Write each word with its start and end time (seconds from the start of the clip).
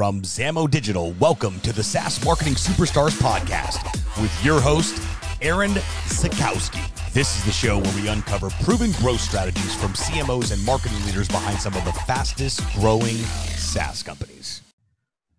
From 0.00 0.22
Zamo 0.22 0.66
Digital, 0.70 1.12
welcome 1.20 1.60
to 1.60 1.74
the 1.74 1.82
SaaS 1.82 2.24
Marketing 2.24 2.54
Superstars 2.54 3.20
podcast 3.20 3.84
with 4.22 4.32
your 4.42 4.58
host, 4.58 4.98
Aaron 5.42 5.72
Zakowski. 6.06 7.12
This 7.12 7.36
is 7.36 7.44
the 7.44 7.52
show 7.52 7.78
where 7.78 7.94
we 7.96 8.08
uncover 8.08 8.48
proven 8.64 8.92
growth 8.92 9.20
strategies 9.20 9.74
from 9.74 9.92
CMOs 9.92 10.54
and 10.54 10.64
marketing 10.64 11.04
leaders 11.04 11.28
behind 11.28 11.58
some 11.60 11.74
of 11.74 11.84
the 11.84 11.92
fastest 11.92 12.62
growing 12.76 13.16
SaaS 13.58 14.02
companies. 14.02 14.62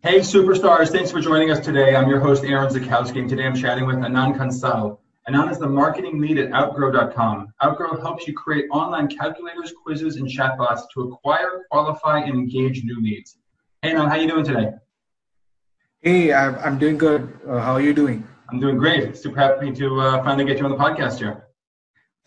Hey, 0.04 0.20
superstars. 0.20 0.90
Thanks 0.92 1.10
for 1.10 1.22
joining 1.22 1.50
us 1.50 1.60
today. 1.60 1.96
I'm 1.96 2.08
your 2.08 2.20
host, 2.20 2.44
Aaron 2.44 2.72
Zakowski, 2.72 3.18
and 3.18 3.28
today 3.28 3.48
I'm 3.48 3.56
chatting 3.56 3.88
with 3.88 3.96
Anand 3.96 4.38
Kansal. 4.38 5.00
Anand 5.28 5.50
is 5.50 5.58
the 5.58 5.68
marketing 5.68 6.22
lead 6.22 6.38
at 6.38 6.54
Outgrow.com. 6.54 7.52
Outgrow 7.64 8.00
helps 8.00 8.28
you 8.28 8.36
create 8.36 8.66
online 8.70 9.08
calculators, 9.08 9.74
quizzes, 9.84 10.18
and 10.18 10.28
chatbots 10.28 10.82
to 10.94 11.02
acquire, 11.02 11.64
qualify, 11.72 12.20
and 12.20 12.36
engage 12.36 12.84
new 12.84 13.02
leads. 13.02 13.38
Hey, 13.84 13.96
how 13.96 14.13
you 14.13 14.28
doing 14.28 14.46
today? 14.46 14.74
Hey, 16.02 16.32
I'm 16.32 16.54
I'm 16.64 16.78
doing 16.78 17.00
good. 17.00 17.40
Uh, 17.48 17.58
how 17.58 17.74
are 17.74 17.82
you 17.82 17.96
doing? 17.96 18.28
I'm 18.48 18.60
doing 18.60 18.78
great. 18.78 19.18
Super 19.18 19.40
happy 19.40 19.72
to 19.72 20.00
uh, 20.00 20.24
finally 20.24 20.46
get 20.46 20.60
you 20.60 20.66
on 20.66 20.70
the 20.70 20.78
podcast 20.78 21.18
here. 21.18 21.48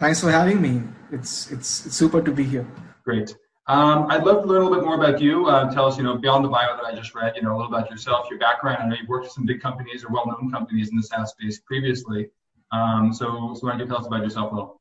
Thanks 0.00 0.20
for 0.20 0.32
having 0.32 0.60
me. 0.60 0.82
It's 1.12 1.52
it's, 1.52 1.86
it's 1.86 1.94
super 1.94 2.20
to 2.20 2.32
be 2.32 2.42
here. 2.42 2.66
Great. 3.04 3.36
Um, 3.68 4.08
I'd 4.10 4.24
love 4.24 4.42
to 4.42 4.48
learn 4.48 4.62
a 4.62 4.64
little 4.64 4.78
bit 4.78 4.84
more 4.84 4.96
about 4.96 5.20
you. 5.20 5.46
Uh, 5.46 5.72
tell 5.72 5.86
us, 5.86 5.96
you 5.96 6.02
know, 6.02 6.18
beyond 6.18 6.44
the 6.44 6.48
bio 6.48 6.74
that 6.74 6.84
I 6.84 6.92
just 6.92 7.14
read, 7.14 7.36
you 7.36 7.42
know, 7.42 7.54
a 7.54 7.56
little 7.56 7.72
about 7.72 7.88
yourself, 7.88 8.28
your 8.28 8.40
background. 8.40 8.82
I 8.82 8.88
know 8.88 8.96
you've 8.96 9.08
worked 9.08 9.26
with 9.26 9.32
some 9.32 9.46
big 9.46 9.60
companies 9.60 10.04
or 10.04 10.12
well-known 10.12 10.50
companies 10.50 10.90
in 10.90 10.96
the 10.96 11.04
SaaS 11.04 11.30
space 11.30 11.60
previously. 11.60 12.30
Um, 12.72 13.12
so, 13.14 13.54
so 13.54 13.60
why 13.64 13.70
don't 13.70 13.78
you 13.78 13.86
tell 13.86 13.98
us 13.98 14.08
about 14.08 14.24
yourself 14.24 14.50
a 14.50 14.54
little? 14.56 14.80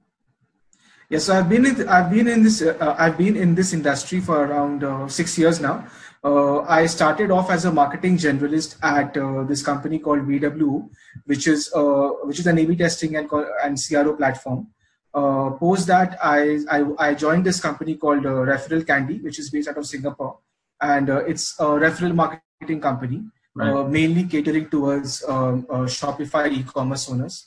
Yes, 1.07 1.25
so 1.25 1.37
I've 1.37 1.49
been 1.49 1.67
in, 1.67 1.87
I've 1.87 2.09
been 2.09 2.27
in 2.27 2.41
this 2.41 2.63
uh, 2.63 2.95
I've 2.97 3.17
been 3.19 3.35
in 3.35 3.53
this 3.53 3.73
industry 3.73 4.19
for 4.19 4.43
around 4.43 4.83
uh, 4.83 5.07
six 5.07 5.37
years 5.37 5.61
now. 5.61 5.85
Uh, 6.23 6.61
I 6.61 6.85
started 6.85 7.31
off 7.31 7.49
as 7.49 7.65
a 7.65 7.71
marketing 7.71 8.17
generalist 8.17 8.77
at 8.81 9.17
uh, 9.17 9.43
this 9.43 9.61
company 9.61 9.99
called 9.99 10.21
VWO, 10.21 10.89
which 11.25 11.47
is 11.47 11.71
uh, 11.75 12.09
which 12.23 12.39
is 12.39 12.47
an 12.47 12.57
A/B 12.59 12.77
testing 12.77 13.17
and 13.17 13.29
and 13.63 13.77
CRO 13.77 14.15
platform. 14.15 14.67
Uh, 15.13 15.51
post 15.51 15.85
that, 15.87 16.17
I, 16.23 16.59
I, 16.71 16.85
I 16.97 17.13
joined 17.13 17.45
this 17.45 17.59
company 17.59 17.95
called 17.97 18.23
Referral 18.23 18.87
Candy, 18.87 19.19
which 19.19 19.37
is 19.37 19.51
based 19.51 19.67
out 19.67 19.77
of 19.77 19.85
Singapore, 19.85 20.39
and 20.81 21.09
it's 21.09 21.59
a 21.59 21.65
referral 21.65 22.15
marketing 22.15 22.81
company, 22.81 23.21
right. 23.53 23.87
mainly 23.87 24.23
catering 24.23 24.69
towards 24.69 25.23
um, 25.27 25.67
Shopify 25.97 26.51
e-commerce 26.51 27.11
owners. 27.11 27.45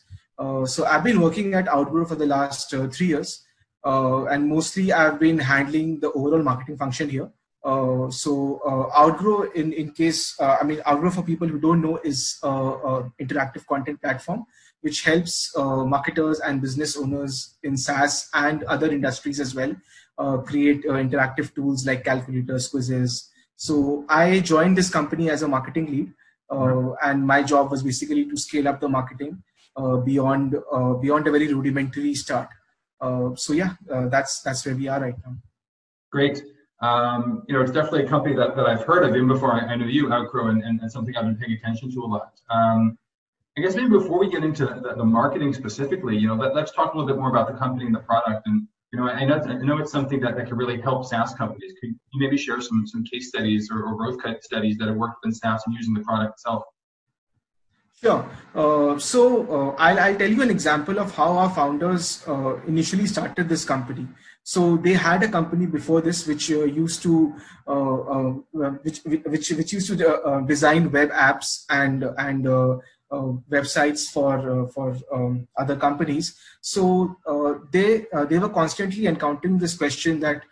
so 0.71 0.85
I've 0.85 1.03
been 1.03 1.21
working 1.21 1.55
at 1.55 1.67
Outgrow 1.67 2.05
for 2.05 2.15
the 2.15 2.27
last 2.27 2.71
three 2.71 3.09
years. 3.09 3.43
Uh, 3.87 4.25
and 4.27 4.49
mostly 4.49 4.93
I've 4.93 5.21
been 5.21 5.39
handling 5.39 6.01
the 6.01 6.11
overall 6.11 6.43
marketing 6.43 6.77
function 6.77 7.09
here. 7.09 7.31
Uh, 7.67 8.09
so 8.09 8.61
uh, 8.65 8.97
Outgrow, 8.97 9.51
in 9.51 9.73
in 9.73 9.91
case 9.91 10.39
uh, 10.39 10.57
I 10.61 10.65
mean 10.65 10.81
Outgrow 10.87 11.11
for 11.11 11.23
people 11.23 11.49
who 11.49 11.59
don't 11.59 11.83
know, 11.83 11.99
is 12.05 12.39
a, 12.45 12.49
a 12.49 13.11
interactive 13.21 13.67
content 13.67 14.01
platform 14.01 14.47
which 14.83 15.03
helps 15.03 15.51
uh, 15.57 15.85
marketers 15.85 16.39
and 16.39 16.61
business 16.61 16.97
owners 16.97 17.57
in 17.65 17.77
SaaS 17.77 18.29
and 18.35 18.63
other 18.65 18.93
industries 18.93 19.41
as 19.41 19.53
well 19.53 19.75
uh, 20.19 20.37
create 20.37 20.85
interactive 20.85 21.53
tools 21.57 21.85
like 21.85 22.05
calculators, 22.05 22.69
quizzes. 22.69 23.29
So 23.57 24.05
I 24.09 24.39
joined 24.41 24.79
this 24.79 24.89
company 24.89 25.29
as 25.31 25.43
a 25.43 25.49
marketing 25.49 25.87
lead, 25.87 26.13
and 27.03 27.27
my 27.27 27.43
job 27.43 27.73
was 27.73 27.83
basically 27.83 28.27
to 28.27 28.37
scale 28.37 28.69
up 28.69 28.81
the 28.81 28.89
marketing 28.89 29.43
beyond 30.05 30.55
beyond 31.01 31.27
a 31.27 31.33
very 31.33 31.53
rudimentary 31.53 32.15
start. 32.15 32.49
so 33.35 33.55
yeah, 33.55 33.73
that's 34.15 34.41
that's 34.43 34.65
where 34.65 34.77
we 34.77 34.87
are 34.87 35.01
right 35.01 35.19
now. 35.25 35.35
Great 36.13 36.45
um, 36.81 37.43
you 37.49 37.55
know, 37.55 37.63
it's 37.63 37.73
definitely 37.73 38.05
a 38.05 38.09
company 38.09 38.35
that, 38.37 38.55
that 38.55 38.67
I've 38.67 38.85
heard 38.85 39.05
of 39.05 39.17
even 39.17 39.29
before 39.29 39.53
I, 39.53 39.61
I 39.61 39.77
knew 39.77 39.87
you, 39.87 40.13
Outgrow, 40.13 40.49
and, 40.49 40.63
and, 40.63 40.81
and, 40.81 40.93
something 40.93 41.17
I've 41.17 41.25
been 41.25 41.37
paying 41.37 41.53
attention 41.53 41.91
to 41.93 42.03
a 42.03 42.05
lot. 42.05 42.39
Um, 42.51 42.99
I 43.57 43.63
guess 43.63 43.75
maybe 43.75 43.89
before 43.89 44.19
we 44.19 44.31
get 44.31 44.45
into 44.45 44.67
the, 44.67 44.95
the, 44.95 45.05
marketing 45.05 45.55
specifically, 45.55 46.19
you 46.19 46.29
know, 46.29 46.35
let, 46.35 46.55
us 46.55 46.73
talk 46.73 46.93
a 46.93 46.99
little 46.99 47.11
bit 47.11 47.19
more 47.19 47.31
about 47.31 47.51
the 47.51 47.55
company 47.55 47.87
and 47.87 47.95
the 47.95 48.01
product. 48.01 48.47
And, 48.47 48.69
you 48.93 49.01
know, 49.01 49.09
I 49.09 49.25
know, 49.25 49.37
I 49.37 49.55
know 49.55 49.79
it's 49.79 49.91
something 49.91 50.21
that, 50.21 50.37
that 50.37 50.49
could 50.49 50.59
really 50.59 50.79
help 50.79 51.07
SaaS 51.07 51.33
companies. 51.33 51.73
Could 51.81 51.91
you 51.91 52.21
maybe 52.21 52.37
share 52.37 52.61
some, 52.61 52.87
some 52.87 53.03
case 53.05 53.29
studies 53.29 53.71
or, 53.71 53.83
or 53.85 53.97
growth 53.97 54.21
studies 54.43 54.77
that 54.77 54.89
have 54.89 54.97
worked 54.97 55.25
in 55.25 55.33
SaaS 55.33 55.63
and 55.67 55.75
using 55.75 55.95
the 55.95 56.01
product 56.01 56.35
itself? 56.35 56.65
Sure. 58.03 58.29
Uh, 58.55 58.99
so 58.99 59.47
uh, 59.51 59.75
I'll, 59.79 59.99
I'll, 59.99 60.17
tell 60.17 60.31
you 60.31 60.43
an 60.43 60.51
example 60.51 60.99
of 60.99 61.15
how 61.15 61.39
our 61.39 61.49
founders 61.49 62.23
uh, 62.29 62.57
initially 62.67 63.07
started 63.07 63.49
this 63.49 63.65
company. 63.65 64.07
So 64.47 64.77
they 64.77 64.93
had 64.93 65.25
a 65.25 65.29
company 65.29 65.67
before 65.67 66.01
this 66.01 66.25
which 66.25 66.53
uh, 66.53 66.63
used 66.63 67.03
to 67.03 67.35
uh, 67.67 67.95
uh, 68.15 68.31
which, 68.85 69.01
which 69.05 69.51
which 69.51 69.73
used 69.73 69.89
to 69.89 69.97
uh, 70.09 70.21
uh, 70.21 70.41
design 70.43 70.93
web 70.93 71.11
apps 71.11 71.65
and 71.69 72.05
and 72.17 72.47
uh, 72.47 72.79
websites 73.51 74.07
for 74.09 74.69
for 74.69 74.97
um, 75.13 75.49
other 75.59 75.75
companies. 75.75 76.39
So 76.61 77.17
they 77.73 78.07
they 78.29 78.39
were 78.39 78.49
constantly 78.61 79.09
encountering 79.09 79.59
this 79.59 79.77
question 79.77 80.21
that 80.21 80.45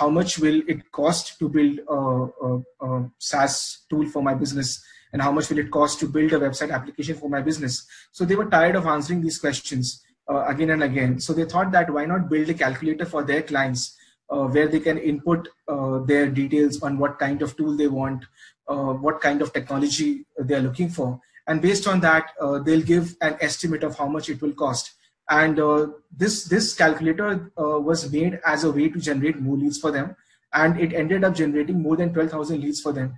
how 0.00 0.08
much 0.08 0.38
will 0.38 0.62
it 0.66 0.90
cost 0.90 1.38
to 1.38 1.50
build 1.50 1.80
a, 1.90 2.00
a, 2.46 2.62
a 2.80 3.10
SaaS 3.18 3.84
tool 3.90 4.06
for 4.08 4.22
my 4.22 4.32
business 4.32 4.82
and 5.12 5.20
how 5.20 5.32
much 5.32 5.50
will 5.50 5.58
it 5.58 5.70
cost 5.70 6.00
to 6.00 6.08
build 6.08 6.32
a 6.32 6.40
website 6.40 6.72
application 6.72 7.14
for 7.14 7.28
my 7.28 7.42
business 7.42 7.86
so 8.10 8.24
they 8.24 8.36
were 8.36 8.50
tired 8.50 8.74
of 8.74 8.86
answering 8.86 9.20
these 9.20 9.38
questions 9.38 10.02
uh, 10.28 10.44
again 10.46 10.70
and 10.70 10.82
again. 10.82 11.20
So 11.20 11.32
they 11.32 11.44
thought 11.44 11.72
that 11.72 11.90
why 11.90 12.04
not 12.04 12.28
build 12.28 12.48
a 12.48 12.54
calculator 12.54 13.04
for 13.04 13.22
their 13.22 13.42
clients 13.42 13.96
uh, 14.28 14.46
where 14.46 14.66
they 14.66 14.80
can 14.80 14.98
input 14.98 15.48
uh, 15.68 15.98
their 16.00 16.28
details 16.28 16.82
on 16.82 16.98
what 16.98 17.18
kind 17.18 17.42
of 17.42 17.56
tool 17.56 17.76
they 17.76 17.86
want, 17.86 18.24
uh, 18.68 18.92
what 18.92 19.20
kind 19.20 19.40
of 19.40 19.52
technology 19.52 20.26
they're 20.36 20.60
looking 20.60 20.88
for. 20.88 21.20
And 21.46 21.62
based 21.62 21.86
on 21.86 22.00
that, 22.00 22.30
uh, 22.40 22.58
they'll 22.58 22.82
give 22.82 23.14
an 23.20 23.36
estimate 23.40 23.84
of 23.84 23.96
how 23.96 24.08
much 24.08 24.28
it 24.28 24.42
will 24.42 24.52
cost. 24.52 24.94
And 25.30 25.60
uh, 25.60 25.88
this, 26.16 26.44
this 26.44 26.74
calculator 26.74 27.52
was 27.56 28.10
made 28.10 28.40
as 28.44 28.64
a 28.64 28.70
way 28.72 28.88
to 28.88 28.98
generate 28.98 29.38
more 29.40 29.56
leads 29.56 29.78
for 29.78 29.92
them. 29.92 30.16
And 30.52 30.80
it 30.80 30.92
ended 30.92 31.22
up 31.22 31.34
generating 31.34 31.80
more 31.80 31.96
than 31.96 32.12
12,000 32.12 32.60
leads 32.60 32.80
for 32.80 32.92
them, 32.92 33.16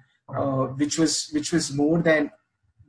which 0.77 0.99
was 0.99 1.31
which 1.33 1.53
was 1.53 1.73
more 1.73 2.01
than 2.03 2.31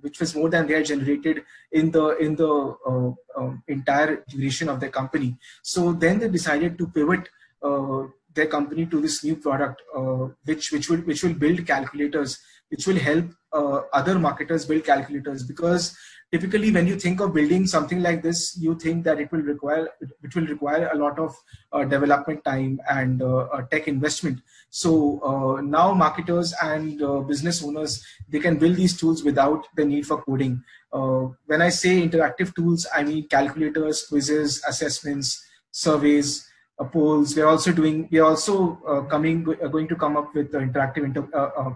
which 0.01 0.19
was 0.19 0.35
more 0.35 0.49
than 0.49 0.67
they 0.67 0.75
had 0.75 0.85
generated 0.85 1.43
in 1.71 1.91
the 1.91 2.17
in 2.17 2.35
the 2.35 2.51
uh, 2.85 3.09
uh, 3.39 3.53
entire 3.67 4.23
duration 4.27 4.69
of 4.69 4.79
their 4.79 4.89
company. 4.89 5.37
So 5.61 5.93
then 5.93 6.19
they 6.19 6.29
decided 6.29 6.77
to 6.77 6.87
pivot 6.87 7.29
uh, 7.63 8.03
their 8.33 8.47
company 8.47 8.85
to 8.87 9.01
this 9.01 9.23
new 9.23 9.35
product, 9.35 9.81
uh, 9.95 10.27
which 10.45 10.71
which 10.71 10.89
will 10.89 11.01
which 11.01 11.23
will 11.23 11.33
build 11.33 11.65
calculators, 11.65 12.39
which 12.69 12.87
will 12.87 12.99
help 12.99 13.25
other 13.93 14.19
marketers 14.19 14.65
build 14.65 14.83
calculators 14.83 15.43
because 15.43 15.97
typically 16.31 16.71
when 16.71 16.85
you 16.85 16.95
think 16.95 17.19
of 17.19 17.33
building 17.33 17.65
something 17.65 18.01
like 18.01 18.21
this 18.21 18.57
you 18.57 18.75
think 18.75 19.03
that 19.03 19.19
it 19.19 19.31
will 19.31 19.41
require 19.41 19.89
it 20.01 20.35
will 20.35 20.45
require 20.45 20.89
a 20.93 20.95
lot 20.95 21.17
of 21.17 21.35
uh, 21.73 21.83
development 21.83 22.43
time 22.43 22.79
and 22.89 23.21
uh, 23.21 23.47
tech 23.71 23.87
investment 23.87 24.39
so 24.69 25.19
uh, 25.21 25.61
now 25.61 25.93
marketers 25.93 26.53
and 26.61 27.01
uh, 27.01 27.19
business 27.21 27.63
owners 27.63 28.03
they 28.29 28.39
can 28.39 28.57
build 28.57 28.75
these 28.75 28.97
tools 28.97 29.23
without 29.23 29.67
the 29.75 29.85
need 29.85 30.05
for 30.05 30.21
coding. 30.21 30.63
Uh, 30.91 31.27
when 31.45 31.61
i 31.61 31.69
say 31.69 32.01
interactive 32.07 32.53
tools 32.55 32.87
i 32.95 33.03
mean 33.03 33.27
calculators 33.27 34.07
quizzes 34.07 34.63
assessments 34.67 35.45
surveys 35.71 36.47
uh, 36.79 36.83
polls. 36.85 37.35
We're 37.35 37.45
also 37.45 37.71
doing 37.71 38.07
we're 38.11 38.23
also 38.23 39.05
coming 39.09 39.43
going 39.43 39.87
to 39.87 39.95
come 39.95 40.17
up 40.17 40.33
with 40.33 40.51
interactive 40.53 41.13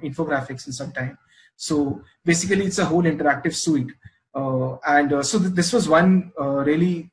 infographics 0.02 0.66
in 0.68 0.74
some 0.74 0.92
time. 0.92 1.18
So 1.56 2.02
basically 2.26 2.66
it's 2.66 2.80
a 2.80 2.86
whole 2.86 3.04
interactive 3.04 3.54
suite. 3.54 3.92
Uh, 4.36 4.78
and 4.88 5.14
uh, 5.14 5.24
so 5.24 5.38
th- 5.38 5.54
this 5.54 5.72
was 5.72 5.88
one 5.88 6.32
uh, 6.40 6.64
really 6.66 7.12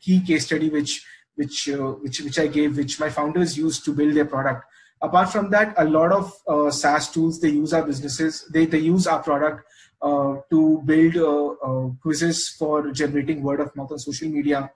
key 0.00 0.20
case 0.20 0.46
study 0.46 0.70
which 0.70 1.04
which 1.34 1.68
which 2.02 2.20
which 2.20 2.38
I 2.38 2.46
gave, 2.46 2.76
which 2.76 3.00
my 3.00 3.10
founders 3.10 3.58
used 3.58 3.84
to 3.86 3.94
build 3.94 4.14
their 4.14 4.24
product. 4.26 4.64
Apart 5.02 5.32
from 5.32 5.50
that, 5.50 5.74
a 5.78 5.84
lot 5.84 6.12
of 6.12 6.74
SaaS 6.74 7.10
tools 7.10 7.40
they 7.40 7.48
use 7.48 7.72
our 7.72 7.82
businesses. 7.82 8.46
They 8.52 8.66
they 8.66 8.78
use 8.78 9.06
our 9.06 9.22
product 9.22 9.64
uh, 10.02 10.36
to 10.48 10.80
build 10.86 11.16
uh, 11.16 11.48
uh, 11.62 11.90
quizzes 12.00 12.48
for 12.48 12.90
generating 12.90 13.42
word 13.42 13.60
of 13.60 13.74
mouth 13.76 13.92
on 13.92 13.98
social 13.98 14.30
media, 14.30 14.70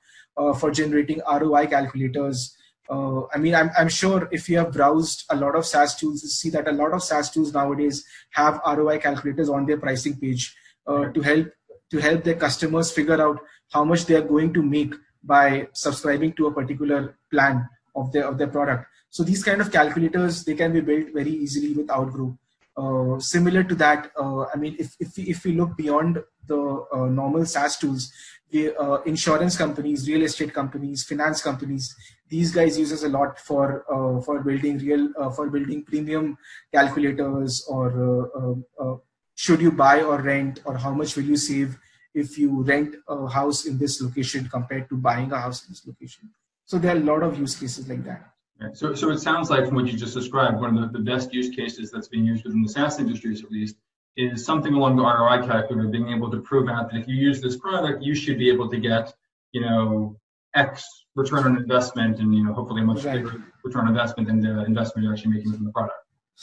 for 0.59 0.71
generating 0.71 1.23
ROI 1.27 1.67
calculators. 1.69 2.55
I 2.91 3.39
mean, 3.39 3.55
I'm, 3.55 3.71
I'm 3.79 3.89
sure 3.89 4.29
if 4.31 4.51
you 4.51 4.59
have 4.59 4.73
browsed 4.73 5.25
a 5.31 5.37
lot 5.37 5.57
of 5.57 5.65
SaaS 5.65 5.95
tools, 5.95 6.23
you 6.23 6.29
see 6.29 6.51
that 6.51 6.69
a 6.69 6.73
lot 6.73 6.93
of 6.93 7.03
SaaS 7.03 7.31
tools 7.31 7.55
nowadays 7.55 8.05
have 8.33 8.61
ROI 8.67 8.99
calculators 8.99 9.49
on 9.49 9.65
their 9.65 9.79
pricing 9.79 10.19
page 10.19 10.55
to 10.87 11.21
help 11.23 11.49
to 11.91 11.99
help 11.99 12.25
their 12.25 12.35
customers 12.35 12.91
figure 12.93 13.21
out 13.21 13.39
how 13.73 13.85
much 13.85 14.05
they 14.05 14.17
are 14.17 14.29
going 14.35 14.53
to 14.53 14.63
make 14.63 14.95
by 15.23 15.69
subscribing 15.73 16.35
to 16.35 16.49
a 16.49 16.53
particular 16.53 17.17
plan 17.31 17.67
of 17.95 18.13
their 18.13 18.27
of 18.27 18.39
their 18.39 18.49
product. 18.49 18.87
So 19.11 19.23
these 19.23 19.45
kind 19.45 19.61
of 19.61 19.71
calculators 19.71 20.45
they 20.45 20.55
can 20.55 20.73
be 20.73 20.81
built 20.81 21.13
very 21.13 21.31
easily 21.31 21.73
with 21.73 21.91
Outgrow. 21.91 22.37
Uh, 22.77 23.21
similar 23.21 23.63
to 23.63 23.75
that, 23.77 24.11
uh, 24.19 24.47
I 24.53 24.57
mean, 24.57 24.77
if 24.79 24.97
if 24.99 25.17
we, 25.17 25.25
if 25.25 25.45
we 25.45 25.53
look 25.53 25.77
beyond 25.77 26.23
the 26.47 26.87
uh, 26.93 27.07
normal 27.07 27.47
SaaS 27.47 27.79
tools, 27.79 28.13
the 28.51 28.77
uh, 28.77 29.01
insurance 29.03 29.57
companies, 29.57 30.09
real 30.09 30.23
estate 30.23 30.53
companies, 30.53 31.05
finance 31.05 31.41
companies, 31.41 31.95
these 32.29 32.53
guys 32.53 32.79
use 32.79 32.93
us 32.93 33.05
a 33.05 33.09
lot 33.09 33.39
for 33.39 33.85
uh, 33.93 34.21
for 34.23 34.43
building 34.43 34.79
real 34.79 35.09
uh, 35.19 35.31
for 35.31 35.49
building 35.49 35.85
premium 35.85 36.37
calculators 36.73 37.65
or 37.69 38.65
should 39.37 39.61
you 39.61 39.73
buy 39.73 40.01
or 40.01 40.21
rent 40.21 40.61
or 40.65 40.77
how 40.77 40.93
much 40.93 41.17
will 41.17 41.25
you 41.25 41.37
save 41.37 41.77
if 42.15 42.39
you 42.39 42.63
rent 42.63 42.95
a 43.09 43.29
house 43.29 43.67
in 43.67 43.77
this 43.77 44.01
location 44.01 44.49
compared 44.49 44.89
to 44.89 44.97
buying 44.97 45.33
a 45.33 45.39
house 45.39 45.65
in 45.65 45.73
this 45.73 45.87
location. 45.87 46.31
So 46.67 46.79
there 46.79 46.95
are 46.95 46.99
a 46.99 47.03
lot 47.03 47.23
of 47.23 47.39
use 47.39 47.57
cases 47.57 47.89
like 47.89 48.05
that. 48.05 48.31
So, 48.73 48.95
so 48.95 49.11
it 49.11 49.19
sounds 49.19 49.51
like 49.51 49.67
from 49.67 49.75
what 49.75 49.87
you 49.87 49.99
just 49.99 50.15
described, 50.15 50.61
one 50.61 50.77
of 50.77 50.93
the, 50.93 50.99
the 50.99 51.05
best 51.05 51.35
use 51.35 51.55
cases 51.55 51.91
that's 51.91 52.09
being 52.09 52.25
used 52.25 52.45
within 52.45 52.63
the 52.63 52.69
SaaS 52.69 52.99
industries, 52.99 53.45
at 53.45 53.51
least, 53.51 53.77
is 54.17 54.45
something 54.45 54.73
along 54.73 54.97
the 54.97 55.03
ROI 55.03 55.47
calculator, 55.47 55.89
being 55.89 56.09
able 56.09 56.31
to 56.31 56.39
prove 56.41 56.69
out 56.69 56.91
that 56.91 56.99
if 57.01 57.09
you 57.09 57.17
use 57.17 57.41
this 57.41 57.57
product, 57.57 58.03
you 58.03 58.15
should 58.15 58.39
be 58.39 58.49
able 58.51 58.71
to 58.71 58.79
get, 58.79 59.13
you 59.53 59.61
know, 59.61 60.17
X 60.55 60.89
return 61.17 61.45
on 61.45 61.57
investment, 61.57 62.21
and 62.21 62.35
you 62.35 62.45
know, 62.45 62.53
hopefully 62.53 62.83
a 62.83 62.85
much 62.85 63.05
right. 63.05 63.25
bigger 63.25 63.43
return 63.65 63.83
on 63.83 63.89
investment 63.89 64.29
than 64.29 64.41
the 64.41 64.65
investment 64.65 65.05
you're 65.05 65.13
actually 65.13 65.33
making 65.33 65.51
within 65.51 65.67
the 65.67 65.73
product. 65.73 65.97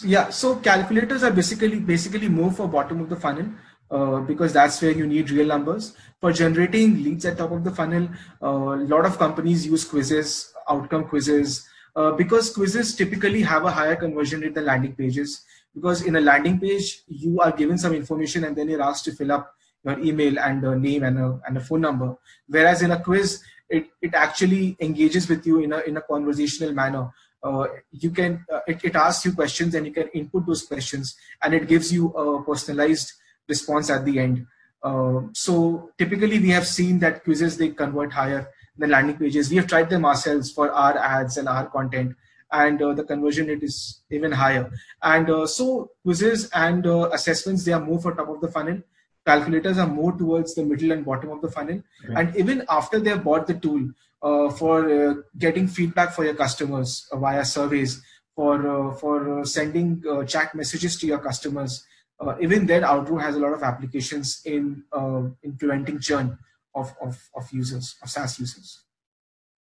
Yeah. 0.03 0.29
So 0.29 0.57
calculators 0.57 1.23
are 1.23 1.31
basically 1.31 1.79
basically 1.79 2.29
more 2.29 2.51
for 2.51 2.68
bottom 2.68 3.01
of 3.01 3.09
the 3.09 3.15
funnel. 3.15 3.47
Uh, 3.92 4.22
because 4.22 4.54
that's 4.54 4.82
where 4.82 4.92
you 4.92 5.06
need 5.06 5.30
real 5.30 5.48
numbers. 5.48 5.94
For 6.22 6.32
generating 6.32 7.04
leads 7.04 7.26
at 7.26 7.38
top 7.38 7.52
of 7.52 7.66
the 7.66 7.72
funnel, 7.72 8.08
uh, 8.42 8.48
a 8.48 8.88
lot 8.88 9.06
of 9.06 9.20
companies 9.20 9.68
use 9.68 9.84
quizzes, 9.84 10.54
outcome 10.70 11.04
quizzes, 11.04 11.68
uh, 11.98 12.12
because 12.12 12.54
quizzes 12.54 12.96
typically 12.96 13.42
have 13.42 13.66
a 13.66 13.72
higher 13.72 13.98
conversion 13.98 14.40
rate 14.40 14.56
than 14.56 14.66
landing 14.66 14.96
pages. 14.96 15.44
Because 15.76 16.04
in 16.04 16.16
a 16.16 16.22
landing 16.22 16.58
page, 16.58 17.02
you 17.10 17.38
are 17.42 17.52
given 17.52 17.78
some 17.78 17.94
information 17.94 18.46
and 18.46 18.56
then 18.56 18.70
you're 18.70 18.82
asked 18.82 19.04
to 19.06 19.12
fill 19.12 19.34
up 19.34 19.54
your 19.84 20.00
email 20.00 20.40
and 20.40 20.64
a 20.64 20.74
name 20.74 21.04
and 21.04 21.20
a, 21.20 21.42
and 21.46 21.58
a 21.58 21.60
phone 21.60 21.82
number. 21.82 22.16
Whereas 22.48 22.82
in 22.82 22.92
a 22.92 23.00
quiz, 23.00 23.44
it, 23.70 23.88
it 24.02 24.14
actually 24.14 24.78
engages 24.80 25.28
with 25.28 25.46
you 25.46 25.60
in 25.60 25.74
a, 25.74 25.80
in 25.80 25.98
a 25.98 26.02
conversational 26.02 26.74
manner. 26.74 27.10
Uh, 27.44 27.66
you 27.92 28.12
can 28.12 28.46
uh, 28.54 28.60
it, 28.68 28.80
it 28.86 28.96
asks 28.96 29.26
you 29.26 29.34
questions 29.34 29.74
and 29.74 29.86
you 29.86 29.92
can 29.92 30.08
input 30.10 30.46
those 30.46 30.64
questions 30.64 31.16
and 31.42 31.56
it 31.56 31.68
gives 31.68 31.92
you 31.92 32.10
a 32.10 32.44
personalized 32.44 33.14
response 33.53 33.89
at 33.89 34.06
the 34.06 34.18
end. 34.25 34.45
Uh, 34.89 35.21
so 35.33 35.92
typically 35.98 36.39
we 36.39 36.50
have 36.57 36.68
seen 36.77 37.00
that 37.00 37.24
quizzes, 37.24 37.57
they 37.57 37.69
convert 37.69 38.12
higher 38.12 38.42
than 38.77 38.89
landing 38.95 39.18
pages. 39.18 39.50
We 39.50 39.57
have 39.57 39.68
tried 39.68 39.89
them 39.89 40.06
ourselves 40.06 40.51
for 40.51 40.71
our 40.71 40.98
ads 40.98 41.38
and 41.38 41.48
our 41.48 41.68
content 41.77 42.15
and 42.51 42.81
uh, 42.81 42.94
the 42.94 43.03
conversion 43.03 43.48
rate 43.48 43.63
is 43.63 44.01
even 44.09 44.31
higher. 44.31 44.71
And 45.01 45.30
uh, 45.30 45.48
so 45.48 45.92
quizzes 46.03 46.50
and 46.53 46.86
uh, 46.86 47.09
assessments, 47.13 47.63
they 47.63 47.74
are 47.74 47.83
more 47.83 48.01
for 48.01 48.13
top 48.13 48.30
of 48.30 48.42
the 48.42 48.50
funnel. 48.50 48.81
Calculators 49.25 49.77
are 49.77 49.88
more 49.88 50.12
towards 50.18 50.56
the 50.56 50.63
middle 50.63 50.92
and 50.92 51.06
bottom 51.06 51.30
of 51.30 51.42
the 51.42 51.51
funnel. 51.51 51.81
Okay. 52.04 52.13
And 52.19 52.36
even 52.36 52.65
after 52.69 53.00
they 53.00 53.12
have 53.12 53.24
bought 53.24 53.47
the 53.47 53.54
tool 53.54 53.89
uh, 54.21 54.50
for 54.50 54.89
uh, 54.89 55.13
getting 55.38 55.68
feedback 55.68 56.13
for 56.13 56.25
your 56.25 56.33
customers 56.33 57.07
via 57.13 57.45
surveys, 57.45 58.01
for, 58.36 58.95
for 58.95 59.45
sending 59.45 60.01
chat 60.25 60.56
messages 60.56 60.97
to 60.97 61.06
your 61.06 61.19
customers, 61.19 61.86
uh, 62.21 62.35
even 62.39 62.65
then 62.65 62.83
Outgrow 62.83 63.18
has 63.18 63.35
a 63.35 63.39
lot 63.39 63.53
of 63.53 63.63
applications 63.63 64.41
in 64.45 64.83
uh, 64.91 65.23
in 65.44 65.57
preventing 65.57 66.00
churn 66.00 66.38
of, 66.75 66.94
of, 67.01 67.29
of 67.35 67.51
users, 67.51 67.95
of 68.01 68.09
SaaS 68.09 68.39
users. 68.39 68.83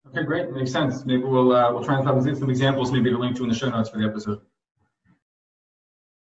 Okay, 0.08 0.24
great. 0.24 0.50
Makes 0.50 0.72
sense. 0.72 1.04
Maybe 1.04 1.22
we'll 1.22 1.52
uh, 1.52 1.72
we'll 1.72 1.84
try 1.84 1.96
and 1.96 2.04
find 2.04 2.36
some 2.36 2.50
examples, 2.50 2.92
maybe 2.92 3.10
to 3.10 3.18
link 3.18 3.36
to 3.36 3.44
in 3.44 3.48
the 3.48 3.54
show 3.54 3.68
notes 3.68 3.90
for 3.90 3.98
the 3.98 4.06
episode. 4.06 4.40